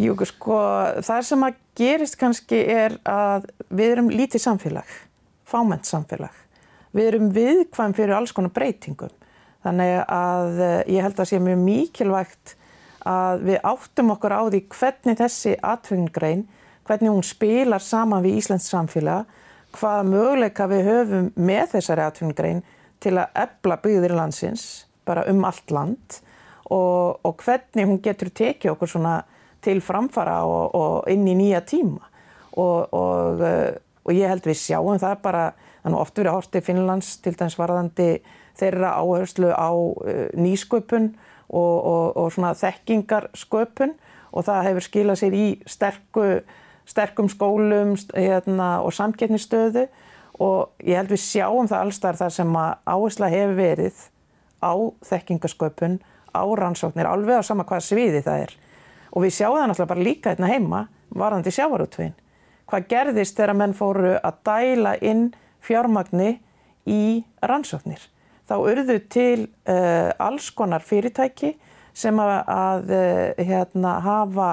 Jú, 0.00 0.14
sko, 0.26 0.60
það 1.04 1.26
sem 1.28 1.44
að 1.46 1.58
gerist 1.78 2.16
kannski 2.18 2.62
er 2.72 2.96
að 3.06 3.50
við 3.68 3.96
erum 3.96 4.08
lítið 4.10 4.42
samfélag, 4.42 4.96
fámennt 5.46 5.86
samfélag. 5.88 6.32
Við 6.94 7.10
erum 7.10 7.30
viðkvæm 7.34 7.94
fyrir 7.96 8.16
alls 8.16 8.32
konar 8.34 8.52
breytingum. 8.54 9.12
Þannig 9.64 9.94
að 10.12 10.60
eh, 10.60 10.80
ég 10.96 11.06
held 11.06 11.20
að 11.20 11.30
sé 11.30 11.40
mjög 11.40 11.62
mikilvægt 11.64 12.54
að 13.04 13.46
við 13.48 13.58
áttum 13.68 14.12
okkur 14.14 14.34
á 14.36 14.42
því 14.48 14.60
hvernig 14.72 15.18
þessi 15.20 15.54
atvinningrein, 15.64 16.44
hvernig 16.84 17.12
hún 17.12 17.24
spilar 17.24 17.84
saman 17.84 18.24
við 18.24 18.40
Íslands 18.40 18.68
samfélag, 18.72 19.28
hvaða 19.74 20.04
möguleika 20.08 20.68
við 20.70 20.88
höfum 20.88 21.30
með 21.36 21.64
þessari 21.74 22.04
atvinningrein 22.04 22.62
til 23.04 23.16
að 23.18 23.40
ebla 23.44 23.78
byggðir 23.84 24.14
landsins, 24.16 24.86
bara 25.04 25.26
um 25.28 25.44
allt 25.44 25.72
land 25.74 26.20
og, 26.72 27.20
og 27.24 27.44
hvernig 27.44 27.88
hún 27.88 28.00
getur 28.04 28.30
tekið 28.32 28.72
okkur 28.72 28.92
svona 28.94 29.18
til 29.64 29.80
framfara 29.84 30.42
og, 30.48 30.76
og 30.76 31.10
inn 31.12 31.26
í 31.28 31.36
nýja 31.36 31.60
tíma. 31.66 32.12
Og, 32.60 32.92
og 32.94 34.12
ég 34.14 34.30
held 34.30 34.44
við 34.46 34.60
sjáum 34.60 35.00
það 35.00 35.20
bara, 35.24 35.44
þannig 35.82 36.00
oft 36.00 36.20
verið 36.20 36.36
hortið 36.36 36.66
Finnlands 36.68 37.16
til 37.24 37.34
dæmis 37.34 37.56
varðandi 37.58 38.08
þeirra 38.58 38.94
áherslu 39.00 39.50
á 39.50 39.70
uh, 39.70 40.26
nýsköpun 40.38 41.12
og, 41.48 41.76
og, 41.84 42.16
og 42.16 42.32
svona 42.34 42.54
þekkingarsköpun 42.58 43.94
og 44.34 44.46
það 44.46 44.66
hefur 44.68 44.86
skilað 44.88 45.20
sér 45.20 45.36
í 45.38 45.46
sterku, 45.70 46.24
sterkum 46.88 47.30
skólum 47.30 47.94
hérna, 48.16 48.80
og 48.82 48.94
samkettnistöðu 48.96 49.86
og 50.42 50.74
ég 50.82 50.98
held 50.98 51.12
við 51.12 51.22
sjáum 51.22 51.70
það 51.70 51.84
allstar 51.84 52.18
þar 52.18 52.34
sem 52.34 52.58
að 52.58 52.72
áhersla 52.90 53.30
hefur 53.30 53.56
verið 53.58 54.02
á 54.64 54.74
þekkingarsköpun, 55.06 56.00
á 56.34 56.44
rannsóknir, 56.58 57.06
alveg 57.06 57.38
á 57.38 57.42
sama 57.46 57.66
hvað 57.68 57.84
sviði 57.86 58.24
það 58.24 58.46
er. 58.46 58.54
Og 59.14 59.22
við 59.22 59.36
sjáum 59.36 59.58
það 59.60 59.68
náttúrulega 59.70 59.92
bara 59.92 60.06
líka 60.08 60.32
hérna 60.32 60.50
heima, 60.50 60.80
varðandi 61.14 61.52
sjávarútvegin. 61.54 62.16
Hvað 62.66 62.88
gerðist 62.90 63.36
þegar 63.36 63.58
menn 63.60 63.76
fóru 63.76 64.16
að 64.16 64.40
dæla 64.48 64.96
inn 65.04 65.28
fjármagni 65.62 66.40
í 66.90 67.22
rannsóknir? 67.44 68.00
Þá 68.48 68.54
urðu 68.60 68.98
til 69.12 69.46
uh, 69.68 70.10
alls 70.22 70.50
konar 70.56 70.84
fyrirtæki 70.84 71.54
sem 71.94 72.18
að, 72.20 72.34
að 72.50 72.94
uh, 72.94 73.44
hérna, 73.50 73.98
hafa 74.04 74.50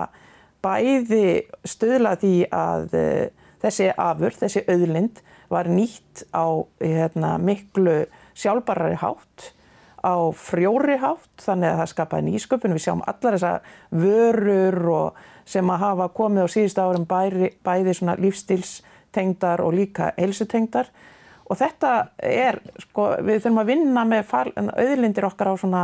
bæði 0.62 1.41
stöðlað 1.67 2.25
í 2.27 2.36
að 2.53 2.98
uh, 2.98 3.48
þessi 3.63 3.89
afur, 3.98 4.38
þessi 4.38 4.63
auðlind 4.69 5.24
var 5.51 5.67
nýtt 5.67 6.24
á 6.31 6.48
hérna, 6.79 7.36
miklu 7.41 8.05
sjálfbarari 8.38 8.95
hátt, 9.01 9.51
á 10.01 10.31
frjóri 10.33 10.95
hátt, 11.01 11.43
þannig 11.43 11.74
að 11.74 11.81
það 11.81 11.91
skapaði 11.91 12.27
nýsköpun. 12.29 12.75
Við 12.77 12.86
sjáum 12.86 13.03
allar 13.05 13.36
þessa 13.36 13.51
vörur 13.91 15.12
sem 15.45 15.67
að 15.74 15.83
hafa 15.83 16.07
komið 16.15 16.48
á 16.48 16.53
síðust 16.55 16.79
árum 16.79 17.05
bæri, 17.10 17.51
bæði 17.65 17.98
lífstilstengdar 18.24 19.62
og 19.62 19.75
líka 19.75 20.13
helsutengdar 20.17 20.89
Og 21.51 21.60
þetta 21.60 21.91
er, 22.24 22.62
sko, 22.79 23.10
við 23.20 23.41
þurfum 23.41 23.60
að 23.60 23.72
vinna 23.74 24.05
með 24.08 24.36
auðlindir 24.72 25.27
okkar 25.27 25.51
á 25.51 25.55
svona 25.60 25.81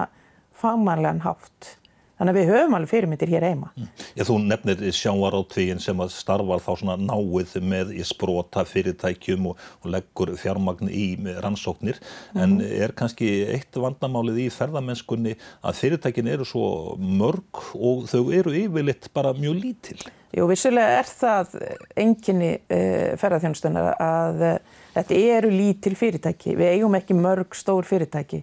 fagmannlegan 0.57 1.25
hátt. 1.25 1.73
Þannig 2.17 2.33
að 2.33 2.37
við 2.39 2.47
höfum 2.49 2.75
alveg 2.77 2.89
fyrirmyndir 2.89 3.31
hér 3.35 3.45
heima. 3.45 3.67
Mm. 3.77 3.89
Já, 4.17 4.23
þú 4.25 4.37
nefnir 4.41 4.79
sjávarátvíin 4.97 5.81
sem 5.83 5.99
að 6.01 6.13
starfar 6.15 6.63
þá 6.65 6.71
svona 6.81 6.95
náið 6.97 7.53
með 7.61 7.93
í 7.93 8.05
sprota 8.07 8.63
fyrirtækjum 8.65 9.51
og, 9.51 9.61
og 9.83 9.91
leggur 9.93 10.33
fjármagn 10.41 10.89
í 10.89 11.05
rannsóknir. 11.45 12.01
Mm. 12.33 12.41
En 12.41 12.57
er 12.65 12.95
kannski 12.97 13.29
eitt 13.53 13.77
vandamálið 13.77 14.47
í 14.47 14.49
ferðamennskunni 14.53 15.37
að 15.61 15.81
fyrirtækin 15.83 16.31
eru 16.33 16.47
svo 16.47 16.67
mörg 16.97 17.61
og 17.77 18.07
þau 18.09 18.33
eru 18.33 18.55
yfirleitt 18.65 19.11
bara 19.13 19.35
mjög 19.37 19.61
lítil? 19.61 19.99
Jú, 20.33 20.49
vissulega 20.49 20.97
er 20.99 21.07
það 21.07 21.53
enginni 22.01 22.55
uh, 22.57 22.75
eh, 22.75 23.11
ferðarþjónustunar 23.21 23.93
að 24.03 24.41
uh, 24.43 24.79
þetta 24.97 25.25
eru 25.37 25.51
lítil 25.53 25.93
fyrirtæki. 25.97 26.57
Við 26.57 26.73
eigum 26.73 26.97
ekki 26.97 27.15
mörg 27.17 27.55
stór 27.55 27.85
fyrirtæki 27.87 28.41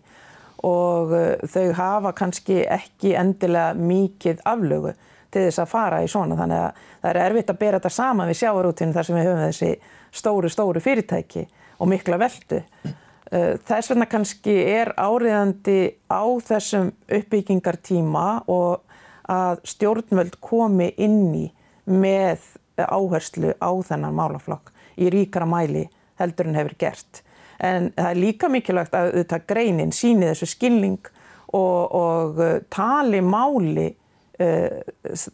og 0.65 1.15
uh, 1.15 1.27
þau 1.51 1.67
hafa 1.79 2.15
kannski 2.17 2.63
ekki 2.65 3.15
endilega 3.21 3.75
mikið 3.79 4.43
aflögu 4.49 4.95
til 5.35 5.47
þess 5.49 5.63
að 5.65 5.71
fara 5.73 6.03
í 6.05 6.11
svona 6.11 6.39
þannig 6.39 6.61
að 6.63 6.83
það 7.03 7.11
er 7.11 7.21
erfitt 7.25 7.53
að 7.53 7.61
bera 7.63 7.81
þetta 7.81 7.95
saman 7.97 8.31
við 8.31 8.41
sjávarútinu 8.41 8.95
þar 8.95 9.09
sem 9.09 9.19
við 9.19 9.29
höfum 9.29 9.45
þessi 9.45 9.71
stóru, 10.15 10.51
stóru 10.53 10.83
fyrirtæki 10.83 11.47
og 11.83 11.91
mikla 11.91 12.21
veldu. 12.23 12.63
Uh, 12.85 13.55
þess 13.67 13.93
vegna 13.93 14.09
kannski 14.11 14.57
er 14.75 14.95
áriðandi 14.97 15.79
á 16.09 16.25
þessum 16.49 16.93
uppbyggingartíma 17.19 18.29
og 18.53 18.85
að 19.31 19.63
stjórnvöld 19.69 20.39
komi 20.45 20.91
inn 21.01 21.33
í 21.35 21.47
með 21.89 22.45
áherslu 22.77 23.55
á 23.61 23.71
þennan 23.87 24.17
málaflokk 24.17 24.73
í 25.01 25.11
ríkara 25.13 25.47
mæli 25.49 25.87
heldur 26.21 26.51
en 26.51 26.59
hefur 26.59 26.77
gert 26.79 27.23
en 27.59 27.91
það 27.97 28.11
er 28.11 28.21
líka 28.21 28.51
mikilvægt 28.53 28.97
að 28.97 29.11
auðvitað 29.13 29.47
greinin 29.51 29.93
síni 29.95 30.31
þessu 30.31 30.49
skilning 30.51 31.13
og, 31.55 31.95
og 31.95 32.41
uh, 32.43 32.57
tali 32.73 33.21
máli 33.25 33.89
uh, 33.91 34.81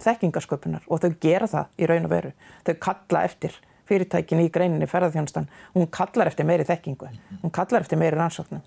þekkingarsköpunar 0.04 0.86
og 0.88 1.02
þau 1.02 1.10
gera 1.22 1.48
það 1.50 1.80
í 1.80 1.90
raun 1.90 2.08
og 2.08 2.14
veru. 2.14 2.32
Þau 2.66 2.74
kalla 2.88 3.24
eftir 3.28 3.56
fyrirtækin 3.90 4.44
í 4.44 4.50
greininni 4.54 4.86
ferðarþjónustan, 4.90 5.48
hún 5.74 5.88
kallar 5.90 6.30
eftir 6.30 6.46
meiri 6.46 6.66
þekkingu, 6.68 7.08
hún 7.42 7.54
kallar 7.54 7.82
eftir 7.82 7.98
meiri 7.98 8.18
rannsóknum. 8.18 8.62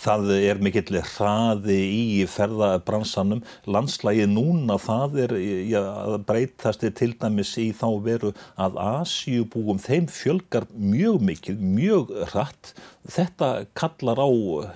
Það 0.00 0.30
er 0.36 0.60
mikill 0.62 1.00
hraði 1.14 1.78
í 1.78 2.04
ferðabransanum. 2.30 3.42
Landslægið 3.70 4.30
núna 4.32 4.76
það 4.80 5.18
er 5.24 5.34
ja, 5.70 5.82
breytast 6.26 6.84
til 6.98 7.12
dæmis 7.20 7.52
í 7.60 7.70
þá 7.76 7.88
veru 8.04 8.32
að 8.60 8.78
Asjubúum 8.82 9.80
þeim 9.82 10.08
fjölgar 10.10 10.66
mjög 10.74 11.20
mikil, 11.26 11.56
mjög 11.60 12.14
hratt. 12.32 12.72
Þetta 13.10 13.50
kallar 13.78 14.20
á, 14.20 14.28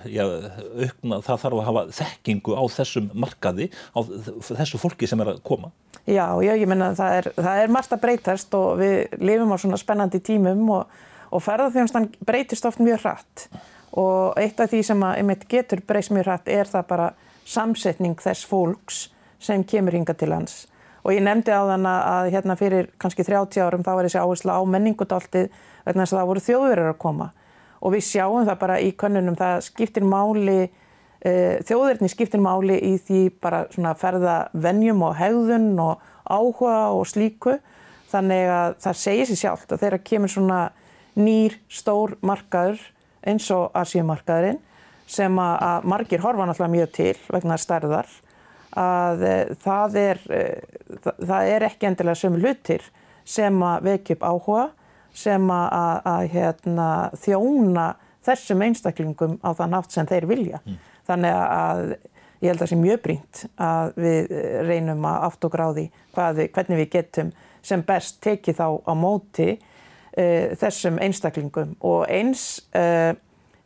ja, 0.09 0.25
aukna, 0.87 1.21
það 1.25 1.41
þarf 1.43 1.59
að 1.59 1.67
hafa 1.69 1.85
þekkingu 1.99 2.55
á 2.57 2.63
þessum 2.73 3.11
markaði, 3.13 3.69
á 3.93 3.99
þessu 4.55 4.81
fólki 4.81 5.09
sem 5.09 5.21
er 5.21 5.35
að 5.35 5.43
koma. 5.45 5.71
Já, 6.05 6.27
já 6.45 6.53
ég 6.53 6.67
menna 6.69 6.93
það 6.97 7.19
er, 7.19 7.29
það 7.37 7.61
er 7.61 7.71
margt 7.73 7.93
að 7.95 8.03
breytast 8.03 8.57
og 8.57 8.81
við 8.81 9.21
lifum 9.25 9.53
á 9.53 9.57
svona 9.61 9.79
spennandi 9.81 10.21
tímum 10.25 10.67
og, 10.75 10.99
og 11.33 11.41
ferðarþjónustan 11.45 12.11
breytist 12.25 12.67
oft 12.69 12.83
mjög 12.83 13.01
hratt 13.05 13.47
og 13.95 14.39
eitt 14.39 14.59
af 14.59 14.71
því 14.71 14.81
sem 14.83 15.03
að 15.07 15.19
einmitt 15.21 15.45
getur 15.51 15.81
breyst 15.87 16.11
mjög 16.11 16.27
hrætt 16.27 16.49
er 16.51 16.67
það 16.67 16.87
bara 16.89 17.09
samsetning 17.47 18.17
þess 18.19 18.47
fólks 18.49 19.05
sem 19.39 19.63
kemur 19.63 19.95
hinga 19.95 20.15
til 20.17 20.31
lands. 20.33 20.65
Og 21.05 21.13
ég 21.13 21.21
nefndi 21.21 21.53
á 21.53 21.61
þann 21.69 21.85
að 21.87 22.31
hérna 22.33 22.55
fyrir 22.57 22.89
kannski 23.01 23.23
30 23.23 23.61
árum 23.61 23.83
þá 23.85 23.91
var 23.93 24.07
þessi 24.07 24.21
áherslu 24.21 24.55
á 24.57 24.61
menningudáltið 24.73 25.51
vegna 25.85 26.01
þess 26.05 26.15
að 26.15 26.19
það 26.19 26.29
voru 26.31 26.43
þjóðverðar 26.47 26.91
að 26.91 27.03
koma. 27.03 27.27
Og 27.85 27.93
við 27.93 28.07
sjáum 28.07 28.47
það 28.47 28.57
bara 28.63 28.79
í 28.81 28.89
könnunum, 28.97 29.37
það 29.37 29.59
skiptir 29.67 30.07
máli, 30.09 30.57
e, 31.21 31.33
þjóðverðni 31.67 32.09
skiptir 32.09 32.41
máli 32.41 32.79
í 32.81 32.95
því 32.97 33.21
bara 33.43 33.61
svona 33.75 33.93
ferða 34.01 34.35
vennjum 34.53 35.05
og 35.05 35.13
hegðun 35.19 35.69
og 35.83 36.01
áhuga 36.25 36.79
og 36.97 37.05
slíku. 37.11 37.59
Þannig 38.09 38.49
að 38.49 38.75
það 38.87 38.99
segir 39.03 39.29
sér 39.29 39.41
sjálft 39.43 39.75
að 39.75 39.85
þeirra 39.85 40.01
kemur 40.09 40.33
svona 40.33 40.59
nýr, 41.15 41.59
stór 41.69 42.17
markaður 42.25 42.81
eins 43.25 43.49
og 43.53 43.69
Asíumarkaðurinn 43.77 44.61
sem 45.09 45.35
að 45.39 45.85
margir 45.85 46.23
horfa 46.23 46.47
náttúrulega 46.47 46.73
mjög 46.73 46.93
til 46.95 47.17
vegna 47.29 47.57
stærðar 47.61 48.09
að 48.75 49.21
eh, 49.25 49.51
það 49.63 49.99
er, 50.01 50.23
eh, 50.33 50.79
það 51.21 51.51
er 51.53 51.67
ekki 51.69 51.89
endilega 51.89 52.19
sömu 52.19 52.41
hlutir 52.41 52.83
sem 53.25 53.61
að 53.63 53.85
vekja 53.89 54.17
upp 54.17 54.25
áhuga 54.25 54.65
sem 55.15 55.45
að, 55.51 56.01
að 56.11 56.25
hérna, 56.33 56.89
þjóna 57.23 57.85
þessum 58.25 58.65
einstaklingum 58.65 59.37
á 59.45 59.49
þann 59.55 59.77
átt 59.77 59.95
sem 59.95 60.09
þeir 60.09 60.27
vilja. 60.27 60.59
Mm. 60.65 60.81
Þannig 61.07 61.37
að 61.39 61.83
ég 62.41 62.49
held 62.49 62.57
að 62.57 62.63
það 62.63 62.71
sé 62.71 62.79
mjög 62.81 63.01
brínt 63.05 63.43
að 63.61 63.93
við 64.01 64.33
reynum 64.67 65.07
að 65.07 65.27
átt 65.29 65.47
og 65.47 65.53
gráði 65.53 65.85
hvernig 66.17 66.81
við 66.81 66.89
getum 66.97 67.31
sem 67.65 67.83
best 67.85 68.19
tekið 68.25 68.59
þá 68.59 68.67
á 68.85 68.93
móti 68.97 69.47
þessum 70.15 70.99
einstaklingum 71.03 71.75
og 71.83 72.05
eins 72.07 72.63
uh, 72.71 73.11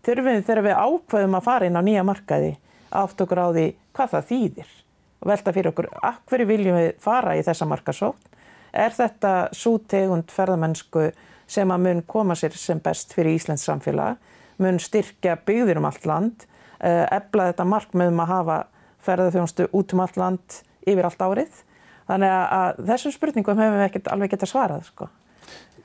þurfum 0.06 0.32
við 0.32 0.46
þegar 0.48 0.66
við 0.66 0.80
ákveðum 0.80 1.38
að 1.38 1.46
fara 1.46 1.70
inn 1.70 1.78
á 1.78 1.84
nýja 1.86 2.06
markaði 2.08 2.56
átt 2.90 3.22
og 3.22 3.30
gráði 3.30 3.66
hvað 3.94 4.16
það 4.16 4.30
þýðir 4.32 4.72
og 5.20 5.30
velta 5.30 5.54
fyrir 5.54 5.72
okkur, 5.74 5.90
akkur 6.06 6.46
viljum 6.48 6.78
við 6.80 6.90
fara 7.04 7.36
í 7.38 7.44
þessa 7.46 7.68
markasókn? 7.70 8.38
Er 8.70 8.94
þetta 8.94 9.50
svo 9.58 9.80
tegund 9.90 10.30
ferðamennsku 10.32 11.10
sem 11.50 11.72
að 11.74 11.86
mun 11.86 12.02
koma 12.06 12.38
sér 12.38 12.54
sem 12.58 12.80
best 12.84 13.16
fyrir 13.18 13.40
Íslands 13.40 13.66
samfélag, 13.66 14.20
mun 14.62 14.78
styrkja 14.82 15.40
byggðir 15.46 15.80
um 15.82 15.88
allt 15.90 16.06
land, 16.06 16.46
ebla 16.80 17.48
eh, 17.48 17.54
þetta 17.54 17.66
markmiðum 17.66 18.22
að 18.24 18.34
hafa 18.34 18.60
ferðarþjónustu 19.06 19.70
út 19.74 19.96
um 19.96 20.04
allt 20.04 20.20
land 20.20 20.60
yfir 20.86 21.08
allt 21.08 21.24
árið. 21.24 21.64
Þannig 22.10 22.36
að 22.36 22.84
þessum 22.90 23.16
spurningum 23.16 23.60
hefum 23.60 23.80
við 23.80 23.88
ekkert 23.88 24.12
alveg 24.14 24.34
gett 24.34 24.46
að 24.46 24.52
svarað 24.54 24.86
sko. 24.88 25.10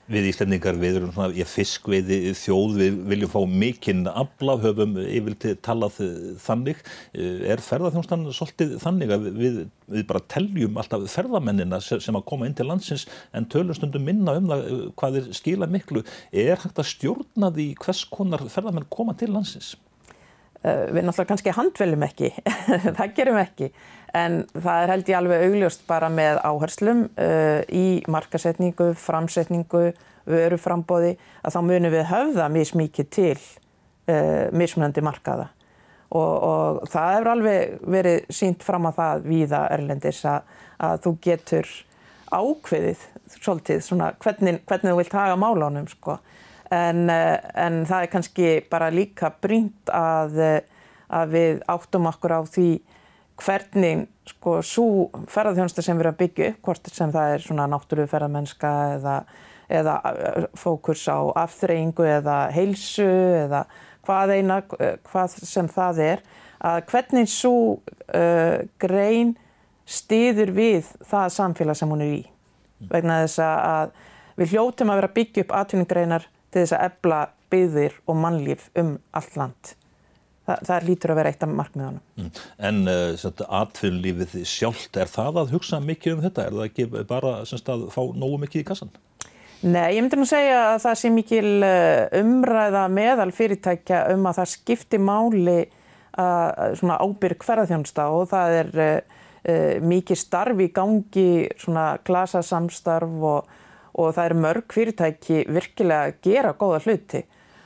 Við 0.04 0.26
Íslandingar, 0.28 0.76
við 0.76 0.98
erum 0.98 1.12
svona, 1.14 1.32
ég 1.32 1.48
fisk 1.48 1.86
við 1.88 2.10
þjóð, 2.36 2.74
við 2.76 2.96
viljum 3.08 3.30
fá 3.32 3.38
mikinn 3.48 4.02
afla, 4.10 4.58
höfum 4.60 4.98
yfirlega 5.00 5.56
talað 5.64 5.96
þannig. 6.44 6.82
Er 7.16 7.62
ferðarþjónustan 7.64 8.26
svolítið 8.36 8.74
þannig 8.82 9.14
að 9.16 9.30
við, 9.38 9.56
við 9.94 10.04
bara 10.10 10.20
teljum 10.34 10.76
alltaf 10.82 11.06
ferðarmennina 11.14 11.80
sem 11.80 12.20
að 12.20 12.26
koma 12.28 12.50
inn 12.50 12.58
til 12.58 12.68
landsins 12.68 13.06
en 13.32 13.48
tölustundum 13.48 14.04
minna 14.04 14.36
um 14.36 14.52
það 14.52 14.68
hvað 15.00 15.18
er 15.22 15.32
skila 15.40 15.70
miklu. 15.72 16.04
Er 16.30 16.60
hægt 16.60 16.84
að 16.84 16.90
stjórna 16.92 17.52
því 17.56 17.70
hvers 17.80 18.04
konar 18.12 18.44
ferðarmenn 18.44 18.92
koma 18.92 19.16
til 19.16 19.32
landsins? 19.32 19.72
Eh, 20.64 20.86
við 20.88 21.04
náttúrulega 21.04 21.28
kannski 21.28 21.52
handveljum 21.52 22.04
ekki, 22.06 22.30
það 22.96 23.10
gerum 23.18 23.36
ekki. 23.36 23.66
En 24.16 24.38
það 24.54 24.78
er 24.80 24.92
held 24.94 25.10
ég 25.10 25.18
alveg 25.18 25.42
augljóst 25.48 25.82
bara 25.88 26.08
með 26.08 26.38
áherslum 26.46 27.02
uh, 27.10 27.60
í 27.74 27.98
markasetningu, 28.08 28.92
framsetningu, 28.96 29.88
vöruframbóði 30.30 31.16
að 31.42 31.56
þá 31.56 31.58
munum 31.66 31.92
við 31.92 32.06
höfða 32.12 32.46
mismikið 32.54 33.10
til 33.12 33.34
uh, 33.34 34.54
mismunandi 34.54 35.02
markaða. 35.04 35.48
Og, 36.14 36.32
og 36.46 36.80
það 36.94 37.10
hefur 37.10 37.32
alveg 37.34 37.74
verið 37.96 38.30
sínt 38.38 38.64
fram 38.64 38.86
að 38.88 39.00
það 39.02 39.26
víða 39.34 39.64
Erlendis 39.74 40.22
að, 40.30 40.54
að 40.78 41.02
þú 41.04 41.14
getur 41.26 41.74
ákveðið 42.30 43.04
svolítið 43.34 43.84
svona 43.84 44.12
hvernig, 44.22 44.62
hvernig 44.64 44.94
þú 44.94 45.02
vilt 45.02 45.18
haga 45.18 45.36
málánum 45.42 45.90
sko. 45.90 46.20
En, 46.74 47.04
uh, 47.12 47.36
en 47.60 47.82
það 47.88 48.06
er 48.06 48.10
kannski 48.12 48.50
bara 48.72 48.90
líka 48.94 49.30
brínt 49.42 49.92
að, 49.92 50.40
að 51.12 51.32
við 51.34 51.62
áttum 51.70 52.10
okkur 52.10 52.36
á 52.36 52.40
því 52.48 52.68
hvernig 53.40 54.06
sko 54.30 54.60
svo 54.64 54.86
ferðarþjónusta 55.30 55.82
sem 55.84 55.98
við 55.98 56.04
erum 56.04 56.14
að 56.14 56.20
byggja 56.22 56.50
upp, 56.52 56.60
hvort 56.68 56.92
sem 56.94 57.12
það 57.12 57.32
er 57.34 57.44
svona 57.44 57.66
náttúruferðarmennska 57.72 58.70
eða, 58.98 59.16
eða 59.80 59.96
uh, 60.10 60.46
fókus 60.58 61.04
á 61.10 61.18
afþreyingu 61.44 62.06
eða 62.20 62.38
heilsu 62.54 63.08
eða 63.44 63.64
hvað 64.04 64.34
eina, 64.36 64.58
hvað 65.08 65.38
sem 65.48 65.68
það 65.72 66.00
er, 66.04 66.22
að 66.64 66.82
hvernig 66.90 67.30
svo 67.32 67.56
uh, 67.78 68.58
grein 68.80 69.34
stýður 69.84 70.52
við 70.56 70.90
það 71.04 71.32
samfélag 71.36 71.78
sem 71.78 71.90
hún 71.92 72.04
er 72.04 72.12
í. 72.18 72.22
Vegna 72.90 73.22
þess 73.24 73.40
að 73.44 73.92
við 74.40 74.54
hljótum 74.54 74.92
að 74.92 75.00
vera 75.00 75.10
að 75.10 75.16
byggja 75.18 75.44
upp 75.44 75.54
atvinningreinar 75.60 76.26
til 76.54 76.62
þess 76.62 76.76
að 76.76 76.84
ebla 76.88 77.22
byggðir 77.52 77.96
og 78.08 78.20
mannlíf 78.20 78.68
um 78.80 78.94
allt 79.16 79.40
land. 79.40 79.74
Þa, 80.44 80.58
það 80.68 80.86
lítur 80.90 81.12
að 81.12 81.18
vera 81.20 81.30
eitt 81.32 81.44
af 81.44 81.52
markmiðanum. 81.56 82.02
Mm. 82.20 82.30
En 82.68 82.80
uh, 82.92 83.44
atvinnlífið 83.62 84.34
sjálft, 84.48 84.98
er 85.00 85.08
það 85.08 85.40
að 85.40 85.54
hugsa 85.56 85.80
mikið 85.80 86.18
um 86.18 86.22
þetta? 86.26 86.44
Er 86.44 86.58
það 86.58 86.66
ekki 86.68 87.04
bara 87.08 87.38
semst, 87.48 87.70
að 87.72 87.86
fá 87.94 88.02
nógu 88.12 88.42
mikið 88.42 88.60
í 88.60 88.66
kassan? 88.68 88.92
Nei, 89.64 89.94
ég 89.96 90.02
myndi 90.02 90.18
nú 90.20 90.26
segja 90.28 90.58
að 90.74 90.82
það 90.82 90.98
sé 91.00 91.10
mikil 91.14 91.50
uh, 91.64 92.20
umræða 92.20 92.84
meðal 92.92 93.30
fyrirtækja 93.32 94.02
um 94.12 94.28
að 94.28 94.42
það 94.42 94.52
skipti 94.52 95.00
máli 95.00 95.58
uh, 95.64 96.74
svona 96.76 96.98
ábyrg 97.00 97.46
ferðarþjónsta 97.48 98.08
og 98.12 98.28
það 98.34 98.56
er 98.58 98.72
uh, 98.82 99.22
mikið 99.80 100.20
starf 100.20 100.60
í 100.60 100.68
gangi, 100.76 101.30
svona 101.60 101.94
glasasamstarf 102.04 103.24
og, 103.32 103.48
og 103.94 104.14
það 104.16 104.28
er 104.28 104.42
mörg 104.44 104.74
fyrirtæki 104.74 105.44
virkilega 105.48 106.10
að 106.10 106.20
gera 106.26 106.54
góða 106.58 106.82
hluti 106.84 107.22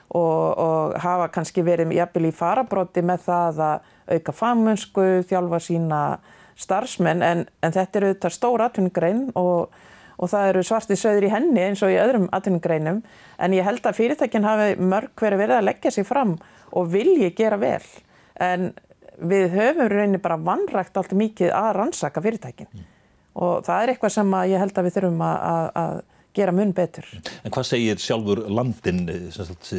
og, 0.09 0.59
og 0.59 0.97
hafa 1.03 1.29
kannski 1.33 1.65
verið 1.65 1.93
jafnvel 1.97 2.29
í 2.31 2.35
farabróti 2.35 3.05
með 3.05 3.27
það 3.27 3.63
að 3.67 3.93
auka 4.17 4.35
famunsku, 4.37 5.07
þjálfa 5.29 5.61
sína 5.61 6.01
starfsmenn. 6.59 7.23
En, 7.23 7.45
en 7.63 7.75
þetta 7.75 8.01
eru 8.01 8.13
þetta 8.15 8.33
stór 8.33 8.65
atvinnugrein 8.65 9.29
og, 9.39 9.75
og 10.17 10.33
það 10.33 10.53
eru 10.53 10.67
svartið 10.67 11.03
söður 11.03 11.29
í 11.29 11.33
henni 11.33 11.65
eins 11.69 11.85
og 11.85 11.93
í 11.93 12.01
öðrum 12.01 12.29
atvinnugreinum. 12.35 13.03
En 13.39 13.57
ég 13.57 13.69
held 13.69 13.85
að 13.85 14.01
fyrirtækinn 14.01 14.49
hafi 14.49 14.75
mörg 14.81 15.25
verið 15.25 15.45
verið 15.45 15.61
að 15.61 15.69
leggja 15.71 15.95
sig 15.95 16.09
fram 16.09 16.37
og 16.73 16.93
vilji 16.93 17.33
gera 17.37 17.61
vel. 17.61 17.85
En 18.41 18.71
við 19.19 19.51
höfum 19.57 19.91
reynir 19.91 20.23
bara 20.23 20.39
vannrægt 20.41 20.97
allt 20.97 21.15
mikið 21.19 21.53
að 21.55 21.73
rannsaka 21.75 22.23
fyrirtækinn 22.23 22.69
mm. 22.71 22.85
og 23.43 23.65
það 23.67 23.81
er 23.83 23.91
eitthvað 23.93 24.13
sem 24.15 24.37
ég 24.47 24.63
held 24.63 24.79
að 24.79 24.87
við 24.87 24.95
þurfum 24.95 25.25
að 25.27 25.97
gera 26.39 26.55
mun 26.55 26.73
betur. 26.77 27.07
En 27.45 27.53
hvað 27.55 27.69
segir 27.69 28.01
sjálfur 28.03 28.45
landin, 28.49 29.05
sagt, 29.35 29.75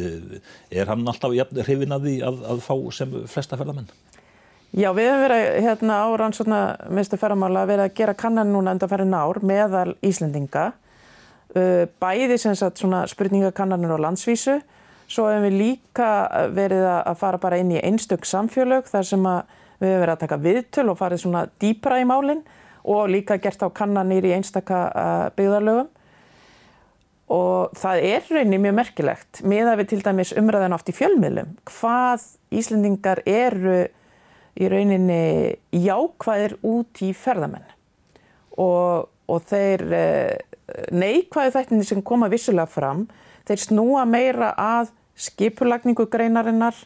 er 0.70 0.92
hann 0.92 1.08
alltaf 1.08 1.34
hrifin 1.66 1.96
að 1.96 2.06
því 2.06 2.14
að, 2.28 2.46
að 2.54 2.62
fá 2.68 2.74
sem 2.94 3.18
flesta 3.30 3.58
ferðamenn? 3.60 3.90
Já, 4.70 4.92
við 4.94 5.08
hefum 5.08 5.24
verið 5.24 5.48
hérna 5.64 5.94
á 6.06 6.08
rannsókna 6.14 6.58
minnstu 6.94 7.18
ferðamála 7.18 7.64
að 7.64 7.70
vera 7.72 7.86
að 7.88 7.96
gera 7.98 8.12
kannan 8.14 8.52
núna 8.54 8.76
undanferðin 8.76 9.16
ár 9.18 9.40
meðal 9.42 9.96
Íslendinga, 10.06 10.68
uh, 11.56 11.86
bæði 11.98 12.36
sem 12.38 12.54
sagt 12.54 12.78
svona 12.78 13.00
spurningakannanir 13.10 13.96
á 13.98 14.04
landsvísu, 14.06 14.60
svo 15.10 15.26
hefum 15.26 15.48
við 15.48 15.56
líka 15.58 16.10
verið 16.54 16.86
að 16.86 17.18
fara 17.18 17.42
bara 17.42 17.58
inn 17.58 17.74
í 17.74 17.82
einstök 17.82 18.28
samfjölög 18.30 18.86
þar 18.86 19.08
sem 19.08 19.26
við 19.26 19.90
hefum 19.90 20.04
verið 20.04 20.14
að 20.14 20.22
taka 20.22 20.38
viðtöl 20.44 20.88
og 20.92 21.00
farið 21.00 21.24
svona 21.24 21.44
dýpra 21.58 21.98
í 21.98 22.06
málinn 22.06 22.44
og 22.86 23.10
líka 23.10 23.40
gert 23.42 23.66
á 23.66 23.68
kannanir 23.74 24.28
í 24.28 24.36
einstaka 24.36 24.84
uh, 24.86 25.26
byggðarlögum 25.34 25.90
og 27.30 27.78
það 27.78 28.04
er 28.08 28.26
rauninni 28.26 28.58
mjög 28.64 28.76
merkilegt 28.80 29.40
með 29.46 29.70
að 29.70 29.80
við 29.80 29.90
til 29.92 30.00
dæmis 30.02 30.34
umræðan 30.38 30.74
oft 30.74 30.90
í 30.90 30.96
fjölmiðlum 30.96 31.52
hvað 31.70 32.26
Íslendingar 32.50 33.22
eru 33.30 33.84
í 34.58 34.70
rauninni 34.70 35.56
jákvæðir 35.70 36.56
út 36.66 37.02
í 37.06 37.12
ferðamenn. 37.14 37.68
Og, 38.58 39.06
og 39.30 39.44
þeir 39.46 39.84
eh, 39.94 40.40
neikvæðu 40.90 41.54
þættinni 41.54 41.86
sem 41.86 42.02
koma 42.02 42.28
vissulega 42.32 42.66
fram 42.70 43.06
þeir 43.48 43.62
snúa 43.62 44.02
meira 44.08 44.50
að 44.58 44.90
skipulagningu 45.20 46.06
greinarinnar 46.10 46.76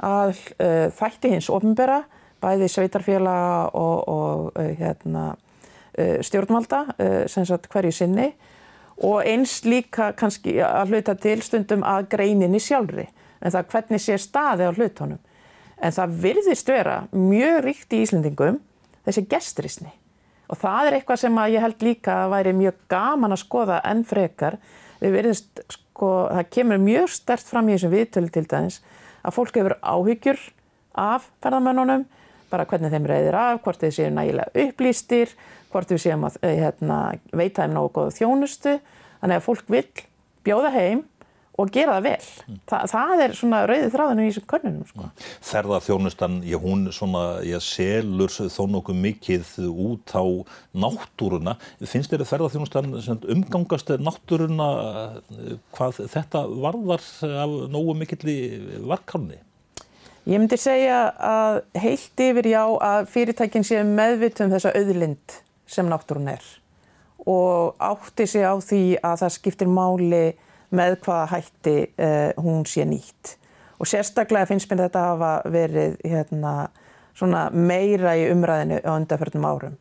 að 0.00 0.32
uh, 0.62 0.88
þætti 0.96 1.34
hins 1.34 1.50
ofnbera 1.52 2.04
bæði 2.40 2.70
sveitarfélaga 2.72 3.66
og, 3.76 3.96
og 4.08 4.44
uh, 4.54 4.70
hérna, 4.78 5.24
uh, 5.98 6.18
stjórnvalda 6.24 6.84
sem 7.28 7.44
sagt 7.48 7.68
hverju 7.72 7.92
sinni 7.92 8.30
og 9.00 9.24
eins 9.24 9.60
líka 9.64 10.10
kannski 10.16 10.58
að 10.64 10.94
hluta 10.94 11.14
til 11.16 11.40
stundum 11.44 11.84
að 11.86 12.10
greininni 12.14 12.60
sjálfri 12.60 13.06
en 13.40 13.54
það 13.54 13.70
hvernig 13.72 14.02
sé 14.04 14.18
staði 14.20 14.68
á 14.68 14.72
hlutunum. 14.76 15.20
En 15.80 15.94
það 15.96 16.18
virðist 16.26 16.68
vera 16.68 16.96
mjög 17.14 17.62
ríkt 17.64 17.96
í 17.96 18.02
Íslendingum 18.04 18.60
þessi 19.06 19.24
gesturisni 19.30 19.94
og 20.50 20.58
það 20.60 20.88
er 20.88 20.96
eitthvað 20.98 21.22
sem 21.22 21.40
ég 21.54 21.64
held 21.64 21.84
líka 21.86 22.16
að 22.24 22.32
væri 22.34 22.54
mjög 22.58 22.78
gaman 22.90 23.34
að 23.36 23.42
skoða 23.44 23.80
enn 23.86 24.02
frekar. 24.04 24.56
Virðist, 25.00 25.62
sko, 25.70 26.08
það 26.28 26.48
kemur 26.56 26.80
mjög 26.82 27.12
stert 27.14 27.46
fram 27.46 27.70
í 27.70 27.76
þessum 27.76 27.94
viðtölu 27.94 28.32
til 28.34 28.46
dæmis 28.50 28.80
að 29.22 29.36
fólk 29.36 29.60
hefur 29.60 29.76
áhyggjur 29.80 30.42
af 30.98 31.28
ferðamennunum, 31.40 32.04
bara 32.50 32.66
hvernig 32.68 32.92
þeim 32.92 33.08
reyðir 33.10 33.38
af, 33.38 33.62
hvort 33.64 33.82
þeir 33.82 33.96
séu 33.96 34.10
nægilega 34.14 34.64
upplýstir, 34.66 35.34
hvort 35.70 35.92
við 35.92 36.02
séum 36.04 36.26
að 36.28 36.40
eh, 36.42 36.56
hérna, 36.64 36.98
veita 37.32 37.64
þeim 37.64 37.76
nógu 37.76 37.94
góða 37.98 38.16
þjónustu 38.18 38.76
þannig 39.20 39.38
að 39.38 39.46
fólk 39.46 39.72
vil 39.72 39.86
bjóða 40.46 40.74
heim 40.74 41.06
og 41.60 41.70
gera 41.74 41.96
það 41.98 42.06
vel. 42.06 42.28
Mm. 42.46 42.60
Þa, 42.70 42.78
það 42.90 43.22
er 43.24 43.34
svona 43.36 43.60
rauðið 43.68 43.94
þráðinu 43.94 44.22
í 44.22 44.30
þessum 44.30 44.46
könnunum. 44.52 44.86
Sko. 44.88 45.02
Mm. 45.06 45.26
Ferðarþjónustan, 45.50 46.38
ég, 46.48 46.62
hún 46.64 46.86
svona, 46.96 47.24
ég 47.46 47.64
selur 47.64 48.32
þó 48.32 48.62
nokkuð 48.76 49.00
mikið 49.04 49.52
út 49.68 50.14
á 50.16 50.24
náttúruna. 50.86 51.56
Finnst 51.82 52.14
þér 52.14 52.24
að 52.24 52.32
ferðarþjónustan 52.32 53.28
umgangast 53.36 53.92
náttúruna 54.00 54.70
hvað 55.76 56.02
þetta 56.14 56.46
varðar 56.64 57.06
af 57.44 57.56
nógu 57.74 57.96
mikill 57.98 58.32
í 58.32 58.40
varkarni? 58.88 59.40
Ég 60.28 60.36
myndi 60.36 60.58
segja 60.60 60.98
að 61.16 61.62
heilt 61.80 62.20
yfir 62.20 62.48
já 62.52 62.62
að 62.84 63.06
fyrirtækinn 63.12 63.64
sé 63.64 63.80
meðvitt 63.86 64.42
um 64.44 64.50
þessa 64.52 64.72
auðlind 64.76 65.36
sem 65.70 65.88
náttúrun 65.88 66.28
er 66.34 66.44
og 67.28 67.76
átti 67.84 68.26
sig 68.26 68.44
á 68.44 68.56
því 68.56 68.82
að 69.04 69.16
það 69.22 69.34
skiptir 69.34 69.68
máli 69.68 70.24
með 70.72 70.96
hvaða 71.04 71.26
hætti 71.34 71.74
uh, 72.00 72.30
hún 72.40 72.64
sé 72.68 72.86
nýtt. 72.88 73.34
Og 73.80 73.88
sérstaklega 73.88 74.48
finnst 74.48 74.70
mér 74.70 74.86
þetta 74.86 75.02
að 75.02 75.10
hafa 75.10 75.50
verið 75.52 75.96
hérna, 76.04 76.54
meira 77.52 78.14
í 78.16 78.26
umræðinu 78.32 78.80
á 78.84 78.90
undarförnum 78.94 79.46
árum. 79.48 79.76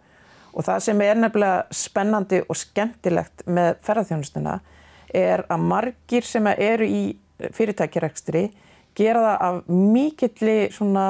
Og 0.52 0.66
það 0.66 0.84
sem 0.84 1.02
er 1.06 1.20
nefnilega 1.20 1.80
spennandi 1.80 2.42
og 2.48 2.58
skemmtilegt 2.58 3.46
með 3.48 3.78
ferðarþjónustuna 3.86 4.60
er 5.16 5.46
að 5.48 5.68
margir 5.72 6.26
sem 6.26 6.48
eru 6.56 6.88
í 6.88 7.04
fyrirtækjarekstri 7.56 8.50
gera 9.00 9.26
það 9.26 9.44
af 9.48 9.60
mikilli 9.96 10.58
svona 10.76 11.08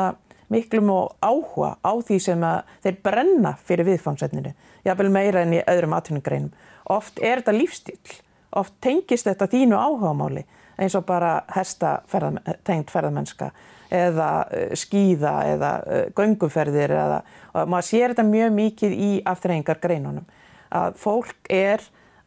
miklum 0.49 0.89
og 0.93 1.11
áhuga 1.21 1.75
á 1.85 1.93
því 2.01 2.17
sem 2.23 2.45
þeir 2.83 2.97
brenna 3.05 3.53
fyrir 3.65 3.87
viðfangsefninu, 3.89 4.53
jáfnvel 4.85 5.11
meira 5.13 5.43
enn 5.45 5.59
í 5.59 5.65
öðrum 5.69 5.93
atvinningreinum. 5.97 6.53
Oft 6.89 7.21
er 7.21 7.41
þetta 7.41 7.53
lífstíl, 7.53 8.15
oft 8.57 8.73
tengist 8.81 9.29
þetta 9.29 9.49
þínu 9.51 9.77
áhugamáli 9.77 10.45
eins 10.79 10.95
og 10.95 11.05
bara 11.05 11.43
hesta 11.53 11.99
ferðam, 12.09 12.39
tengt 12.63 12.91
ferðamennska 12.93 13.51
eða 13.93 14.29
uh, 14.47 14.73
skýða 14.77 15.35
eða 15.53 15.71
uh, 15.83 16.03
gönguferðir 16.17 16.93
eða, 16.95 17.21
og 17.53 17.71
maður 17.73 17.89
sér 17.89 18.13
þetta 18.13 18.27
mjög 18.29 18.55
mikið 18.57 18.95
í 18.95 19.11
afturrengar 19.27 19.81
greinunum 19.81 20.27
að 20.69 20.97
fólk 21.01 21.49
er 21.49 21.83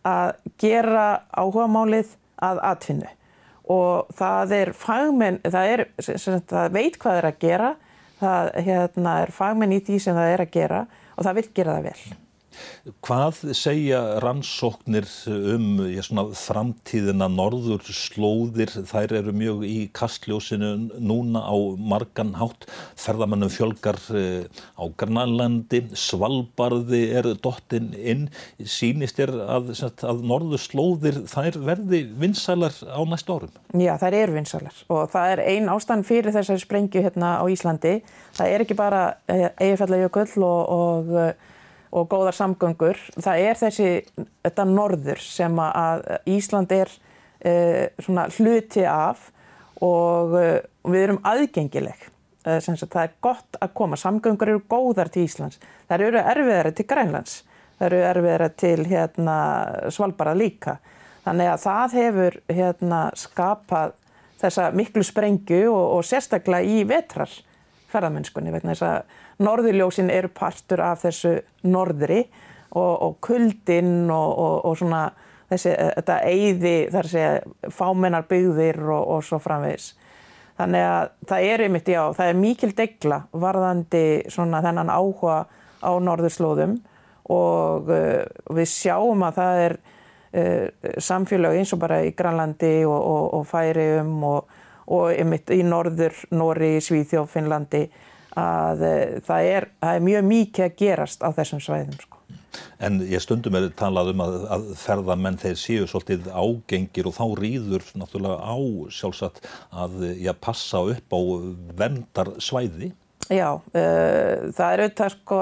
að 0.06 0.34
gera 0.58 1.22
áhugamálið 1.30 2.16
að 2.42 2.62
atvinnu 2.72 3.10
og 3.72 4.12
það 4.18 4.56
er 4.58 4.72
fagmenn, 4.76 5.40
það, 5.44 5.72
er, 5.74 5.84
það 6.50 6.76
veit 6.76 6.98
hvað 6.98 7.12
það 7.12 7.20
er 7.20 7.28
að 7.30 7.38
gera, 7.46 7.70
það 8.22 8.50
hérna, 8.68 9.14
er 9.24 9.34
fagmenn 9.34 9.76
í 9.76 9.80
því 9.86 10.02
sem 10.04 10.18
það 10.18 10.34
er 10.34 10.44
að 10.44 10.52
gera 10.58 10.82
og 11.16 11.26
það 11.26 11.38
vil 11.40 11.48
gera 11.56 11.78
það 11.78 11.88
vel. 11.90 12.18
Hvað 13.04 13.40
segja 13.56 14.00
rannsóknir 14.22 15.06
um 15.28 15.82
svona, 16.04 16.24
framtíðina 16.36 17.28
norður 17.32 17.84
slóðir? 17.94 18.72
Þær 18.90 19.16
eru 19.20 19.34
mjög 19.36 19.64
í 19.68 19.78
kastljósinu 19.94 20.72
núna 20.98 21.44
á 21.44 21.56
margan 21.76 22.34
hátt. 22.40 22.66
Ferðamannum 23.00 23.52
fjölgar 23.52 24.00
eh, 24.16 24.48
á 24.76 24.84
Garnalandi, 24.98 25.84
Svalbarði 25.98 27.04
er 27.18 27.30
dottin 27.42 27.92
inn. 27.98 28.28
Sýnist 28.58 29.20
er 29.22 29.32
að, 29.32 29.72
að 29.80 30.24
norður 30.26 30.62
slóðir 30.62 31.22
þær 31.30 31.60
verði 31.66 32.04
vinsælar 32.18 32.76
á 32.86 33.00
næstu 33.08 33.38
árum? 33.38 33.54
Já, 33.78 33.94
þær 34.00 34.18
eru 34.18 34.36
vinsælar 34.36 34.82
og 34.92 35.08
það 35.12 35.34
er 35.34 35.42
ein 35.52 35.70
ástand 35.72 36.06
fyrir 36.08 36.34
þessari 36.34 36.62
sprengju 36.62 37.02
hérna 37.04 37.36
á 37.40 37.44
Íslandi. 37.50 38.00
Það 38.36 38.52
er 38.52 38.64
ekki 38.64 38.76
bara 38.78 39.02
Eyjafjallajökull 39.28 40.44
og, 40.46 40.60
og 40.76 41.50
og 41.92 42.08
góðar 42.08 42.36
samgöngur. 42.36 42.98
Það 43.20 43.44
er 43.46 43.58
þessi, 43.60 43.90
þetta 44.44 44.66
norður 44.68 45.20
sem 45.22 45.60
að 45.60 46.06
Ísland 46.32 46.72
er 46.72 46.90
uh, 46.92 47.86
svona 48.00 48.26
hluti 48.32 48.86
af 48.88 49.28
og 49.82 50.36
uh, 50.38 50.58
við 50.88 51.06
erum 51.06 51.22
aðgengileg. 51.28 52.08
Uh, 52.46 52.58
það 52.58 53.00
er 53.04 53.14
gott 53.22 53.60
að 53.60 53.74
koma, 53.78 54.00
samgöngur 54.00 54.54
eru 54.54 54.64
góðar 54.70 55.12
til 55.12 55.26
Íslands. 55.28 55.60
Það 55.90 56.06
eru 56.08 56.22
erfiðari 56.22 56.74
til 56.78 56.88
Grænlands, 56.88 57.38
það 57.78 57.88
eru 57.90 58.02
erfiðari 58.08 58.50
til 58.64 58.88
hérna, 58.88 59.38
Svalbara 59.92 60.34
líka. 60.38 60.78
Þannig 61.22 61.52
að 61.52 61.62
það 61.62 61.98
hefur 62.00 62.38
hérna, 62.50 63.02
skapað 63.14 63.98
þessa 64.42 64.70
miklu 64.74 65.04
sprengju 65.06 65.66
og, 65.70 65.98
og 65.98 66.06
sérstaklega 66.06 66.66
í 66.66 66.82
vetrar 66.88 67.30
ferðamennskunni 67.92 68.54
vegna 68.54 68.74
þess 68.74 68.88
að 68.88 69.44
norðurljósin 69.46 70.10
eru 70.12 70.30
partur 70.32 70.82
af 70.84 71.04
þessu 71.04 71.36
norðri 71.68 72.24
og, 72.72 72.94
og 73.06 73.18
kuldinn 73.24 74.10
og, 74.10 74.30
og, 74.32 74.56
og 74.68 74.78
svona 74.80 75.02
þessi, 75.52 75.72
þetta 75.98 76.20
eyði 76.28 76.76
þar 76.92 77.10
segja 77.10 77.72
fámennar 77.74 78.28
byggðir 78.30 78.80
og 78.96 79.20
svo 79.26 79.40
framvegs. 79.42 79.92
Þannig 80.60 80.84
að 80.86 81.10
það 81.30 81.48
er 81.48 81.64
einmitt, 81.64 81.88
já, 81.88 82.02
það 82.16 82.30
er 82.30 82.38
mikil 82.38 82.72
degla 82.76 83.18
varðandi 83.32 84.04
svona 84.32 84.60
þennan 84.64 84.92
áhuga 84.92 85.38
á 85.82 85.90
norðurslóðum 85.98 86.76
og 87.32 87.88
uh, 87.90 88.22
við 88.52 88.68
sjáum 88.70 89.24
að 89.26 89.38
það 89.38 89.62
er 89.62 89.76
uh, 89.78 90.66
samfélag 91.02 91.56
eins 91.58 91.72
og 91.74 91.80
bara 91.82 92.02
í 92.04 92.12
Granlandi 92.16 92.74
og 92.86 93.42
Færium 93.48 94.12
og 94.28 94.60
einmitt 94.86 95.50
í 95.52 95.62
norður, 95.66 96.16
Nóri, 96.34 96.76
Svíþjóf, 96.82 97.30
Finnlandi 97.34 97.86
að 98.38 98.82
eh, 98.86 99.20
það 99.26 99.50
er, 99.50 99.68
það 99.82 99.98
er 99.98 100.06
mjög 100.08 100.26
mikið 100.30 100.66
að 100.66 100.76
gerast 100.80 101.24
á 101.24 101.28
þessum 101.36 101.62
svæðum 101.62 101.98
sko. 102.00 102.18
En 102.84 102.98
ég 103.08 103.22
stundum 103.24 103.56
er 103.56 103.68
talað 103.76 104.12
um 104.12 104.22
að, 104.24 104.34
að 104.52 104.64
ferðamenn 104.80 105.38
þeir 105.40 105.58
séu 105.60 105.88
svolítið 105.88 106.28
ágengir 106.32 107.08
og 107.08 107.16
þá 107.16 107.24
rýður 107.38 107.86
náttúrulega 107.96 108.44
á 108.44 108.56
sjálfsagt 108.92 109.46
að 109.72 110.02
já, 110.20 110.32
passa 110.36 110.82
upp 110.92 111.16
á 111.16 111.20
vendar 111.80 112.32
svæði. 112.42 112.92
Já, 113.32 113.48
uh, 113.56 114.50
það 114.52 114.66
er 114.66 114.82
auðvitað 114.82 115.14
sko, 115.14 115.38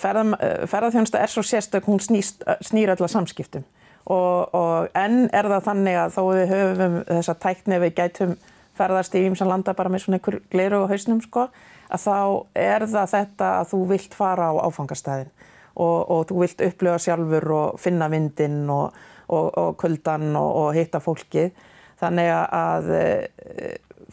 ferða, 0.00 0.24
ferðarþjónusta 0.68 1.22
er 1.22 1.32
svo 1.32 1.44
sérstök, 1.46 1.88
hún 1.88 2.02
snýr 2.02 2.92
allar 2.92 3.12
samskiptum 3.12 3.64
og, 4.04 4.54
og 4.54 4.88
enn 4.98 5.28
er 5.32 5.48
það 5.48 5.68
þannig 5.68 6.00
að 6.00 6.16
þó 6.16 6.22
við 6.28 6.52
höfum 6.52 6.98
þessa 7.08 7.36
tækni 7.40 7.80
við 7.84 7.94
gætum 8.00 8.34
ferðast 8.74 9.14
í 9.14 9.22
ímsan 9.28 9.48
landa 9.48 9.74
bara 9.76 9.92
með 9.92 10.04
svona 10.04 10.18
einhver 10.18 10.40
gleiru 10.52 10.82
og 10.82 10.90
hausnum 10.90 11.22
sko 11.24 11.48
að 11.94 12.04
þá 12.04 12.18
er 12.58 12.86
það 12.90 13.12
þetta 13.14 13.50
að 13.60 13.70
þú 13.72 13.80
vilt 13.92 14.16
fara 14.16 14.50
á 14.50 14.54
áfangastæðin 14.66 15.30
og, 15.74 16.10
og 16.10 16.24
þú 16.30 16.40
vilt 16.42 16.64
upplifa 16.68 16.98
sjálfur 17.02 17.50
og 17.54 17.78
finna 17.82 18.08
vindinn 18.12 18.64
og, 18.72 18.98
og, 19.28 19.76
kuldan 19.80 20.34
og 20.38 20.74
hitta 20.76 21.00
fólkið. 21.02 21.54
Þannig 22.00 22.30
að 22.34 22.90
e, 22.94 23.04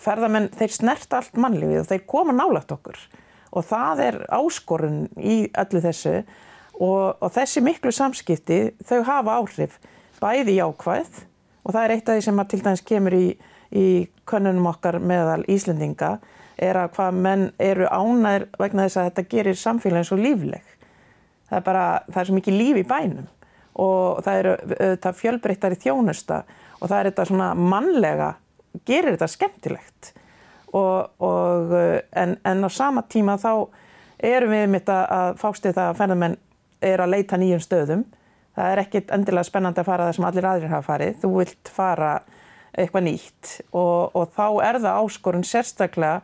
ferðamenn, 0.02 0.52
þeir 0.58 0.76
snert 0.76 1.18
allt 1.18 1.38
mannlífið 1.42 1.82
og 1.82 1.90
þeir 1.90 2.06
koma 2.10 2.36
nálagt 2.36 2.72
okkur 2.74 3.00
og 3.52 3.66
það 3.68 4.02
er 4.06 4.18
áskorun 4.32 5.02
í 5.20 5.44
öllu 5.60 5.82
þessu 5.84 6.22
og 6.82 7.34
þessi 7.36 7.62
miklu 7.64 7.92
samskipti 7.94 8.62
þau 8.88 9.02
hafa 9.06 9.38
áhrif 9.38 9.78
bæði 10.22 10.58
jákvæð 10.58 11.22
og 11.62 11.74
það 11.76 11.84
er 11.84 11.94
eitt 11.96 12.10
af 12.10 12.18
því 12.18 12.26
sem 12.26 12.42
að 12.42 12.52
til 12.52 12.62
dæmis 12.66 12.86
kemur 12.86 13.16
í, 13.16 13.26
í 13.70 13.88
könnunum 14.30 14.70
okkar 14.72 14.98
meðal 15.02 15.44
Íslendinga 15.52 16.16
er 16.62 16.78
að 16.78 16.94
hvað 16.96 17.20
menn 17.26 17.46
eru 17.62 17.90
ánæður 17.90 18.48
vegna 18.62 18.88
þess 18.88 19.00
að 19.02 19.10
þetta 19.10 19.28
gerir 19.34 19.58
samfélagin 19.58 20.08
svo 20.10 20.18
lífleg. 20.20 20.66
Það 21.50 21.58
er 21.58 21.66
bara, 21.66 21.86
það 22.08 22.22
er 22.22 22.30
svo 22.30 22.38
mikið 22.38 22.58
líf 22.58 22.82
í 22.82 22.88
bænum 22.90 23.30
og 23.82 24.22
það 24.26 24.40
eru 24.42 24.56
þetta 24.72 25.14
fjölbreyttari 25.16 25.80
þjónusta 25.80 26.42
og 26.82 26.90
það 26.90 26.98
er 26.98 27.10
þetta 27.10 27.28
svona 27.30 27.50
mannlega, 27.56 28.34
gerir 28.88 29.16
þetta 29.16 29.30
skemmtilegt 29.32 30.12
og, 30.76 31.12
og 31.24 31.74
en, 31.76 32.36
en 32.48 32.68
á 32.68 32.70
sama 32.72 33.04
tíma 33.08 33.38
þá 33.42 33.54
erum 34.22 34.54
við 34.54 34.68
mitt 34.76 34.92
að 34.92 35.38
fástu 35.42 35.72
það 35.72 35.88
að 35.88 36.00
fennamenn 36.02 36.38
er 36.82 37.04
að 37.04 37.14
leita 37.16 37.40
nýjum 37.40 37.64
stöðum. 37.64 38.04
Það 38.58 38.74
er 38.74 38.82
ekkit 38.84 39.12
endilega 39.16 39.48
spennandi 39.48 39.82
að 39.82 39.88
fara 39.88 40.08
það 40.10 40.18
sem 40.18 40.28
allir 40.28 40.48
aðrir 40.50 40.74
hafa 40.74 40.88
farið. 40.90 41.18
Þú 41.22 41.32
vilt 41.38 41.72
fara 41.72 42.12
eitthvað 42.72 43.08
nýtt 43.08 43.56
og, 43.72 44.16
og 44.16 44.30
þá 44.36 44.46
er 44.68 44.80
það 44.84 45.00
áskorun 45.02 45.48
sérstaklega 45.48 46.22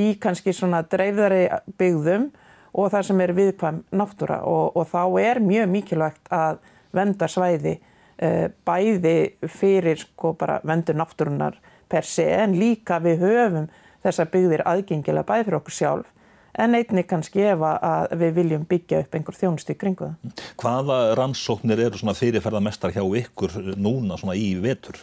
í 0.00 0.14
kannski 0.22 0.54
svona 0.56 0.82
dreifðari 0.86 1.42
byggðum 1.80 2.30
og 2.70 2.92
það 2.92 3.06
sem 3.08 3.22
er 3.24 3.34
viðkvæm 3.36 3.80
náttúra 3.98 4.40
og, 4.46 4.76
og 4.78 4.88
þá 4.88 5.02
er 5.20 5.42
mjög 5.44 5.72
mikilvægt 5.72 6.30
að 6.32 6.60
venda 6.96 7.28
svæði 7.30 7.76
uh, 7.76 8.46
bæði 8.66 9.16
fyrir 9.50 10.00
sko 10.00 10.34
bara 10.38 10.60
vendur 10.66 10.98
náttúrunar 10.98 11.58
per 11.90 12.06
se 12.06 12.26
en 12.38 12.56
líka 12.58 13.00
við 13.02 13.26
höfum 13.26 13.68
þessar 14.04 14.30
byggðir 14.32 14.64
aðgengilega 14.70 15.28
bæði 15.28 15.48
fyrir 15.48 15.60
okkur 15.60 15.76
sjálf 15.76 16.14
en 16.58 16.74
einni 16.74 17.04
kannski 17.06 17.44
ef 17.52 17.62
að 17.62 18.16
við 18.20 18.34
viljum 18.40 18.66
byggja 18.68 19.04
upp 19.04 19.14
einhver 19.14 19.38
þjónustu 19.38 19.76
kringu 19.78 20.10
það. 20.10 20.44
Hvaða 20.60 20.98
rannsóknir 21.18 21.86
eru 21.86 22.00
svona 22.00 22.16
fyrirferðarmestar 22.18 22.94
hjá 22.96 23.04
ykkur 23.22 23.56
núna 23.78 24.18
svona 24.20 24.36
í 24.38 24.52
vetur? 24.62 25.00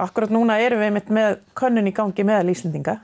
Akkurat 0.00 0.32
núna 0.32 0.60
erum 0.62 0.80
við 0.80 1.10
með 1.12 1.40
könnun 1.58 1.90
í 1.90 1.94
gangi 1.96 2.24
meðal 2.24 2.54
Íslendinga 2.54 3.00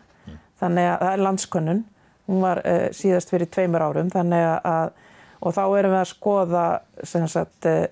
þannig 0.61 0.89
að 0.91 1.03
það 1.03 1.13
er 1.13 1.25
landskönnun, 1.27 1.83
hún 2.31 2.45
var 2.45 2.63
uh, 2.65 2.87
síðast 2.97 3.33
fyrir 3.33 3.51
tveimur 3.53 3.85
árum 3.85 4.11
þannig 4.13 4.47
að, 4.65 4.95
og 5.43 5.57
þá 5.57 5.63
erum 5.67 5.95
við 5.95 6.01
að 6.01 6.11
skoða 6.13 6.65
sagt, 7.05 7.69
uh, 7.69 7.85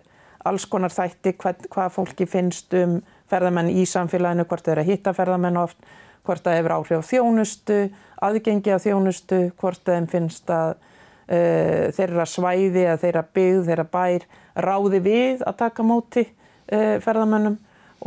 alls 0.48 0.66
konar 0.70 0.92
þætti 0.92 1.34
hvað, 1.40 1.68
hvað 1.72 1.92
fólki 1.98 2.28
finnst 2.28 2.74
um 2.78 2.98
ferðamenn 3.30 3.72
í 3.72 3.84
samfélaginu, 3.88 4.46
hvort 4.48 4.64
þeir 4.64 4.78
eru 4.78 4.84
að 4.84 4.90
hitta 4.92 5.14
ferðamenn 5.16 5.60
oft, 5.60 5.78
hvort 6.24 6.44
það 6.44 6.58
hefur 6.60 6.76
áhrif 6.78 7.04
á 7.04 7.08
þjónustu, 7.10 7.78
aðgengi 8.28 8.74
á 8.74 8.78
þjónustu, 8.82 9.40
hvort 9.60 9.84
þeim 9.86 10.08
finnst 10.10 10.50
að 10.52 10.74
uh, 10.76 11.92
þeirra 11.96 12.26
svæði 12.28 12.86
eða 12.86 13.02
þeirra 13.04 13.24
byggð, 13.36 13.62
þeirra 13.68 13.86
bær 13.92 14.26
ráði 14.54 15.00
við 15.04 15.44
að 15.46 15.60
taka 15.64 15.86
móti 15.86 16.28
ferðamennum 16.64 17.58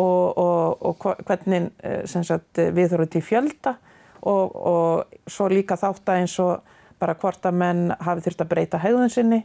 og, 0.01 0.37
og, 0.41 0.85
og 0.89 1.03
hvernig 1.27 1.67
sagt, 2.09 2.57
við 2.57 2.93
þurfum 2.93 3.11
til 3.13 3.21
fjölda 3.21 3.73
og, 4.21 4.55
og 4.55 5.29
svo 5.29 5.49
líka 5.51 5.77
þátt 5.77 6.09
að 6.09 6.21
eins 6.23 6.37
og 6.41 6.73
bara 6.97 7.15
hvort 7.19 7.45
að 7.45 7.59
menn 7.61 7.83
hafi 8.01 8.25
þurft 8.25 8.43
að 8.43 8.51
breyta 8.53 8.81
hegðun 8.81 9.13
sinni 9.13 9.43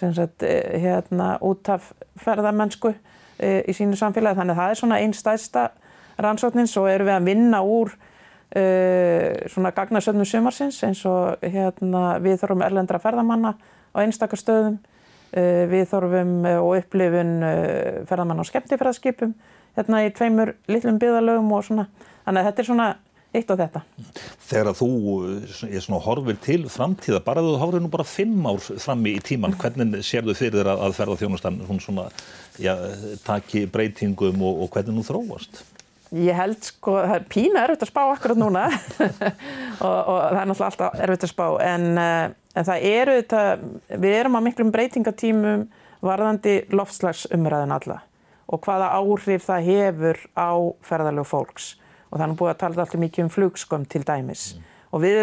sagt 0.00 0.44
hérna 0.44 1.34
út 1.44 1.68
af 1.68 1.90
ferðamennsku 2.20 2.94
e, 3.36 3.60
í 3.68 3.74
sínu 3.76 3.98
samfélagi. 4.00 4.38
Þannig 4.38 4.54
að 4.54 4.60
það 4.62 4.70
er 4.70 4.78
svona 4.80 5.00
einn 5.02 5.12
stæðsta 5.16 5.64
rannsóknin. 6.20 6.70
Svo 6.70 6.86
erum 6.88 7.10
við 7.10 7.16
að 7.18 7.26
vinna 7.28 7.60
úr 7.60 7.92
uh, 7.92 8.06
svona 8.50 9.70
gagnasöfnum 9.70 10.26
sumarsins 10.26 10.80
eins 10.82 11.04
og 11.06 11.42
hérna, 11.44 12.16
við 12.18 12.40
þurfum 12.40 12.64
erlendra 12.66 12.98
ferðamanna 12.98 13.52
á 13.94 13.96
einstakar 14.02 14.40
stöðum, 14.40 14.80
uh, 15.34 15.64
við 15.70 15.84
þurfum 15.92 16.32
uh, 16.42 16.56
og 16.58 16.80
upplifun 16.80 17.36
ferðamanna 18.10 18.42
á 18.42 18.50
skemmtifræðskipum 18.50 19.36
hérna 19.78 20.02
í 20.06 20.10
tveimur 20.14 20.56
litlum 20.70 20.98
byggðalögum 20.98 21.54
og 21.54 21.64
svona, 21.68 21.86
þannig 22.24 22.42
að 22.42 22.50
þetta 22.50 22.62
er 22.62 22.68
svona 22.70 22.90
eitt 23.30 23.50
og 23.52 23.60
þetta. 23.60 23.82
Þegar 24.48 24.74
þú 24.74 24.88
er 25.68 25.84
svona 25.84 26.00
horfir 26.02 26.38
til 26.42 26.64
framtíða, 26.72 27.20
bara 27.26 27.44
þú 27.44 27.52
hárið 27.62 27.84
nú 27.84 27.90
bara 27.92 28.06
fimm 28.08 28.46
ár 28.50 28.62
frammi 28.82 29.14
í 29.18 29.24
tíman, 29.24 29.54
hvernig 29.60 30.02
sér 30.06 30.26
þau 30.26 30.34
fyrir 30.34 30.58
þér 30.58 30.72
að, 30.74 30.96
ferða 30.98 31.18
þjónustan 31.20 31.60
svona, 31.84 32.08
já, 32.58 32.74
taki 33.26 33.68
breytingum 33.70 34.42
og, 34.42 34.64
og 34.64 34.72
hvernig 34.74 34.98
nú 34.98 35.06
þróast? 35.06 35.62
Ég 36.10 36.34
held 36.34 36.58
sko, 36.66 36.96
það 37.04 37.16
er 37.16 37.26
pína 37.30 37.64
erfitt 37.64 37.84
að 37.86 37.90
spá 37.92 38.00
akkurat 38.02 38.38
núna. 38.40 38.64
Og, 39.86 39.94
og 39.96 40.16
það 40.20 40.40
er 40.40 40.48
náttúrulega 40.50 40.66
alltaf 40.66 41.02
erfitt 41.06 41.22
að 41.24 41.30
spá 41.30 41.44
en, 41.64 41.84
uh, 41.96 42.32
en 42.58 42.66
það 42.68 42.86
eru 42.90 43.12
þetta, 43.16 43.44
við 44.02 44.16
erum 44.18 44.36
á 44.36 44.40
miklum 44.44 44.72
breytingatímum 44.74 45.62
varðandi 46.04 46.56
loftslagsumræðin 46.74 47.72
alla 47.78 47.96
og 48.50 48.60
hvaða 48.66 48.90
áhrif 48.98 49.46
það 49.46 49.68
hefur 49.70 50.20
á 50.34 50.50
ferðalög 50.84 51.28
fólks. 51.30 51.70
Og 52.10 52.18
það 52.18 52.26
er 52.26 52.36
búið 52.40 52.52
að 52.52 52.60
tala 52.60 52.82
alltaf 52.82 53.00
mikið 53.04 53.24
um 53.24 53.32
flugskömm 53.32 53.86
til 53.88 54.02
dæmis. 54.04 54.44
Mm. 54.56 54.66
og 54.90 55.02
við 55.04 55.20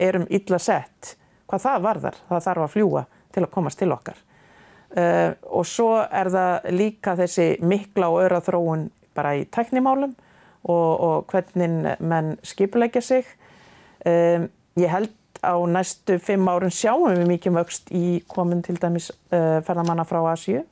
erum 0.00 0.26
illa 0.32 0.58
sett 0.58 1.14
hvað 1.50 1.64
það 1.66 1.82
varðar, 1.84 2.18
það 2.28 2.44
þarf 2.46 2.64
að 2.64 2.74
fljúa 2.74 3.04
til 3.34 3.42
að 3.44 3.52
komast 3.54 3.78
til 3.78 3.90
okkar. 3.92 4.16
Uh, 4.90 5.36
og 5.54 5.66
svo 5.68 5.92
er 6.02 6.30
það 6.34 6.70
líka 6.74 7.14
þessi 7.18 7.46
mikla 7.62 8.08
og 8.10 8.24
öra 8.24 8.40
þróun 8.42 8.88
bara 9.14 9.36
í 9.38 9.44
tæknimálum 9.46 10.16
og, 10.64 11.00
og 11.00 11.32
hvernig 11.32 11.96
menn 12.00 12.34
skipulegja 12.42 13.00
sig. 13.04 13.24
Um, 14.06 14.48
ég 14.80 14.92
held 14.92 15.14
á 15.44 15.56
næstu 15.66 16.18
fimm 16.20 16.48
árun 16.48 16.72
sjáum 16.72 17.14
við 17.14 17.26
mikið 17.28 17.56
vöxt 17.56 17.90
í 17.96 18.20
komin 18.28 18.62
til 18.64 18.76
dæmis 18.80 19.10
uh, 19.32 19.60
ferðamanna 19.64 20.04
frá 20.08 20.20
Asju 20.32 20.62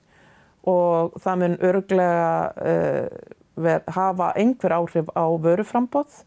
og 0.68 1.16
það 1.22 1.40
mun 1.42 1.56
örglega 1.64 2.52
uh, 2.60 3.78
hafa 3.88 4.32
einhver 4.36 4.76
áhrif 4.76 5.08
á 5.16 5.24
vöruframbóð 5.24 6.22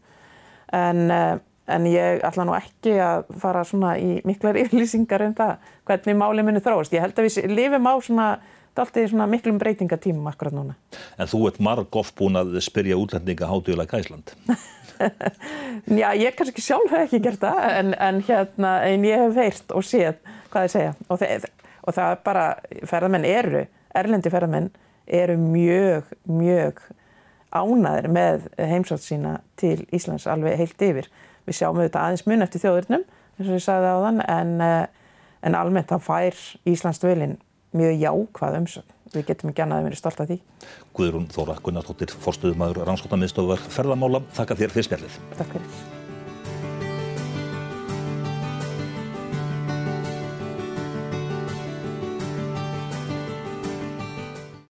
en, 0.74 1.10
uh, 1.10 1.36
en 1.70 1.86
ég 1.86 2.24
ætla 2.26 2.46
nú 2.48 2.56
ekki 2.58 2.96
að 2.98 3.30
fara 3.42 3.62
svona 3.66 3.94
í 3.98 4.18
miklar 4.26 4.58
yfirlýsingar 4.58 5.26
um 5.28 5.36
það 5.38 5.70
hvernig 5.86 6.18
máli 6.18 6.46
muni 6.46 6.64
þróast. 6.64 6.94
Ég 6.94 7.04
held 7.04 7.18
að 7.18 7.28
við 7.28 7.54
lifum 7.54 7.86
á 7.86 7.94
svona 8.02 8.28
er 8.76 8.84
alltaf 8.84 9.02
í 9.02 9.10
svona 9.10 9.26
miklum 9.30 9.58
breytingatímum 9.60 10.28
akkurat 10.30 10.54
núna. 10.56 10.76
En 11.20 11.28
þú 11.30 11.46
ert 11.50 11.60
marg 11.62 11.98
oft 11.98 12.14
búin 12.18 12.38
að 12.40 12.56
spyrja 12.64 12.98
útlendinga 13.00 13.48
hátugulega 13.50 14.00
Ísland. 14.00 14.32
Já, 16.02 16.08
ég 16.14 16.36
kannski 16.38 16.62
sjálf 16.62 16.92
hef 16.92 17.08
ekki 17.08 17.22
gert 17.24 17.42
það 17.42 17.60
en, 17.68 17.92
en, 17.98 18.22
hérna, 18.28 18.72
en 18.86 19.04
ég 19.08 19.24
hef 19.24 19.38
heyrt 19.40 19.74
og 19.74 19.84
séð 19.86 20.18
hvað 20.52 20.66
þið 20.66 20.74
segja 20.76 20.92
og, 21.08 21.20
þeir, 21.20 21.46
og 21.82 21.96
það 21.96 22.14
er 22.14 22.20
bara, 22.28 22.44
ferðarmenn 22.86 23.28
eru, 23.28 23.64
erlendi 23.98 24.32
ferðarmenn 24.32 24.70
eru 25.22 25.38
mjög, 25.40 26.12
mjög 26.30 26.84
ánaðir 27.52 28.08
með 28.14 28.46
heimsátt 28.56 29.04
sína 29.04 29.40
til 29.60 29.82
Íslands 29.92 30.28
alveg 30.30 30.60
heilt 30.60 30.86
yfir. 30.86 31.10
Við 31.48 31.58
sjáum 31.58 31.80
auðvitað 31.80 32.04
aðeins 32.06 32.26
mun 32.30 32.46
eftir 32.46 32.62
þjóðurnum 32.62 33.06
eins 33.36 33.48
og 33.48 33.56
ég 33.56 33.64
sagði 33.64 33.90
á 33.90 33.96
þann 34.06 34.22
en, 34.28 34.52
eh, 34.62 34.84
en 35.42 35.58
almennt 35.58 35.90
þá 35.90 35.98
fær 36.04 36.38
Íslands 36.68 37.02
dvelin 37.02 37.40
mjög 37.76 38.02
jákvæð 38.02 38.58
umsögn. 38.62 38.98
Við 39.12 39.26
getum 39.28 39.52
ekki 39.52 39.64
annað 39.64 39.82
að 39.82 39.88
vera 39.88 40.00
stolt 40.00 40.22
af 40.24 40.30
því. 40.30 40.38
Guðrún 40.96 41.26
Þóra 41.32 41.58
Gunnarsdóttir, 41.64 42.14
forstuðumæður 42.24 42.86
Rannsóttanmiðstofar 42.88 43.66
Ferðamála. 43.72 44.24
Þakka 44.38 44.62
þér 44.62 44.78
fyrir 44.78 44.88
spjallið. 44.88 45.18
Takk 45.40 45.58
fyrir. 45.58 46.00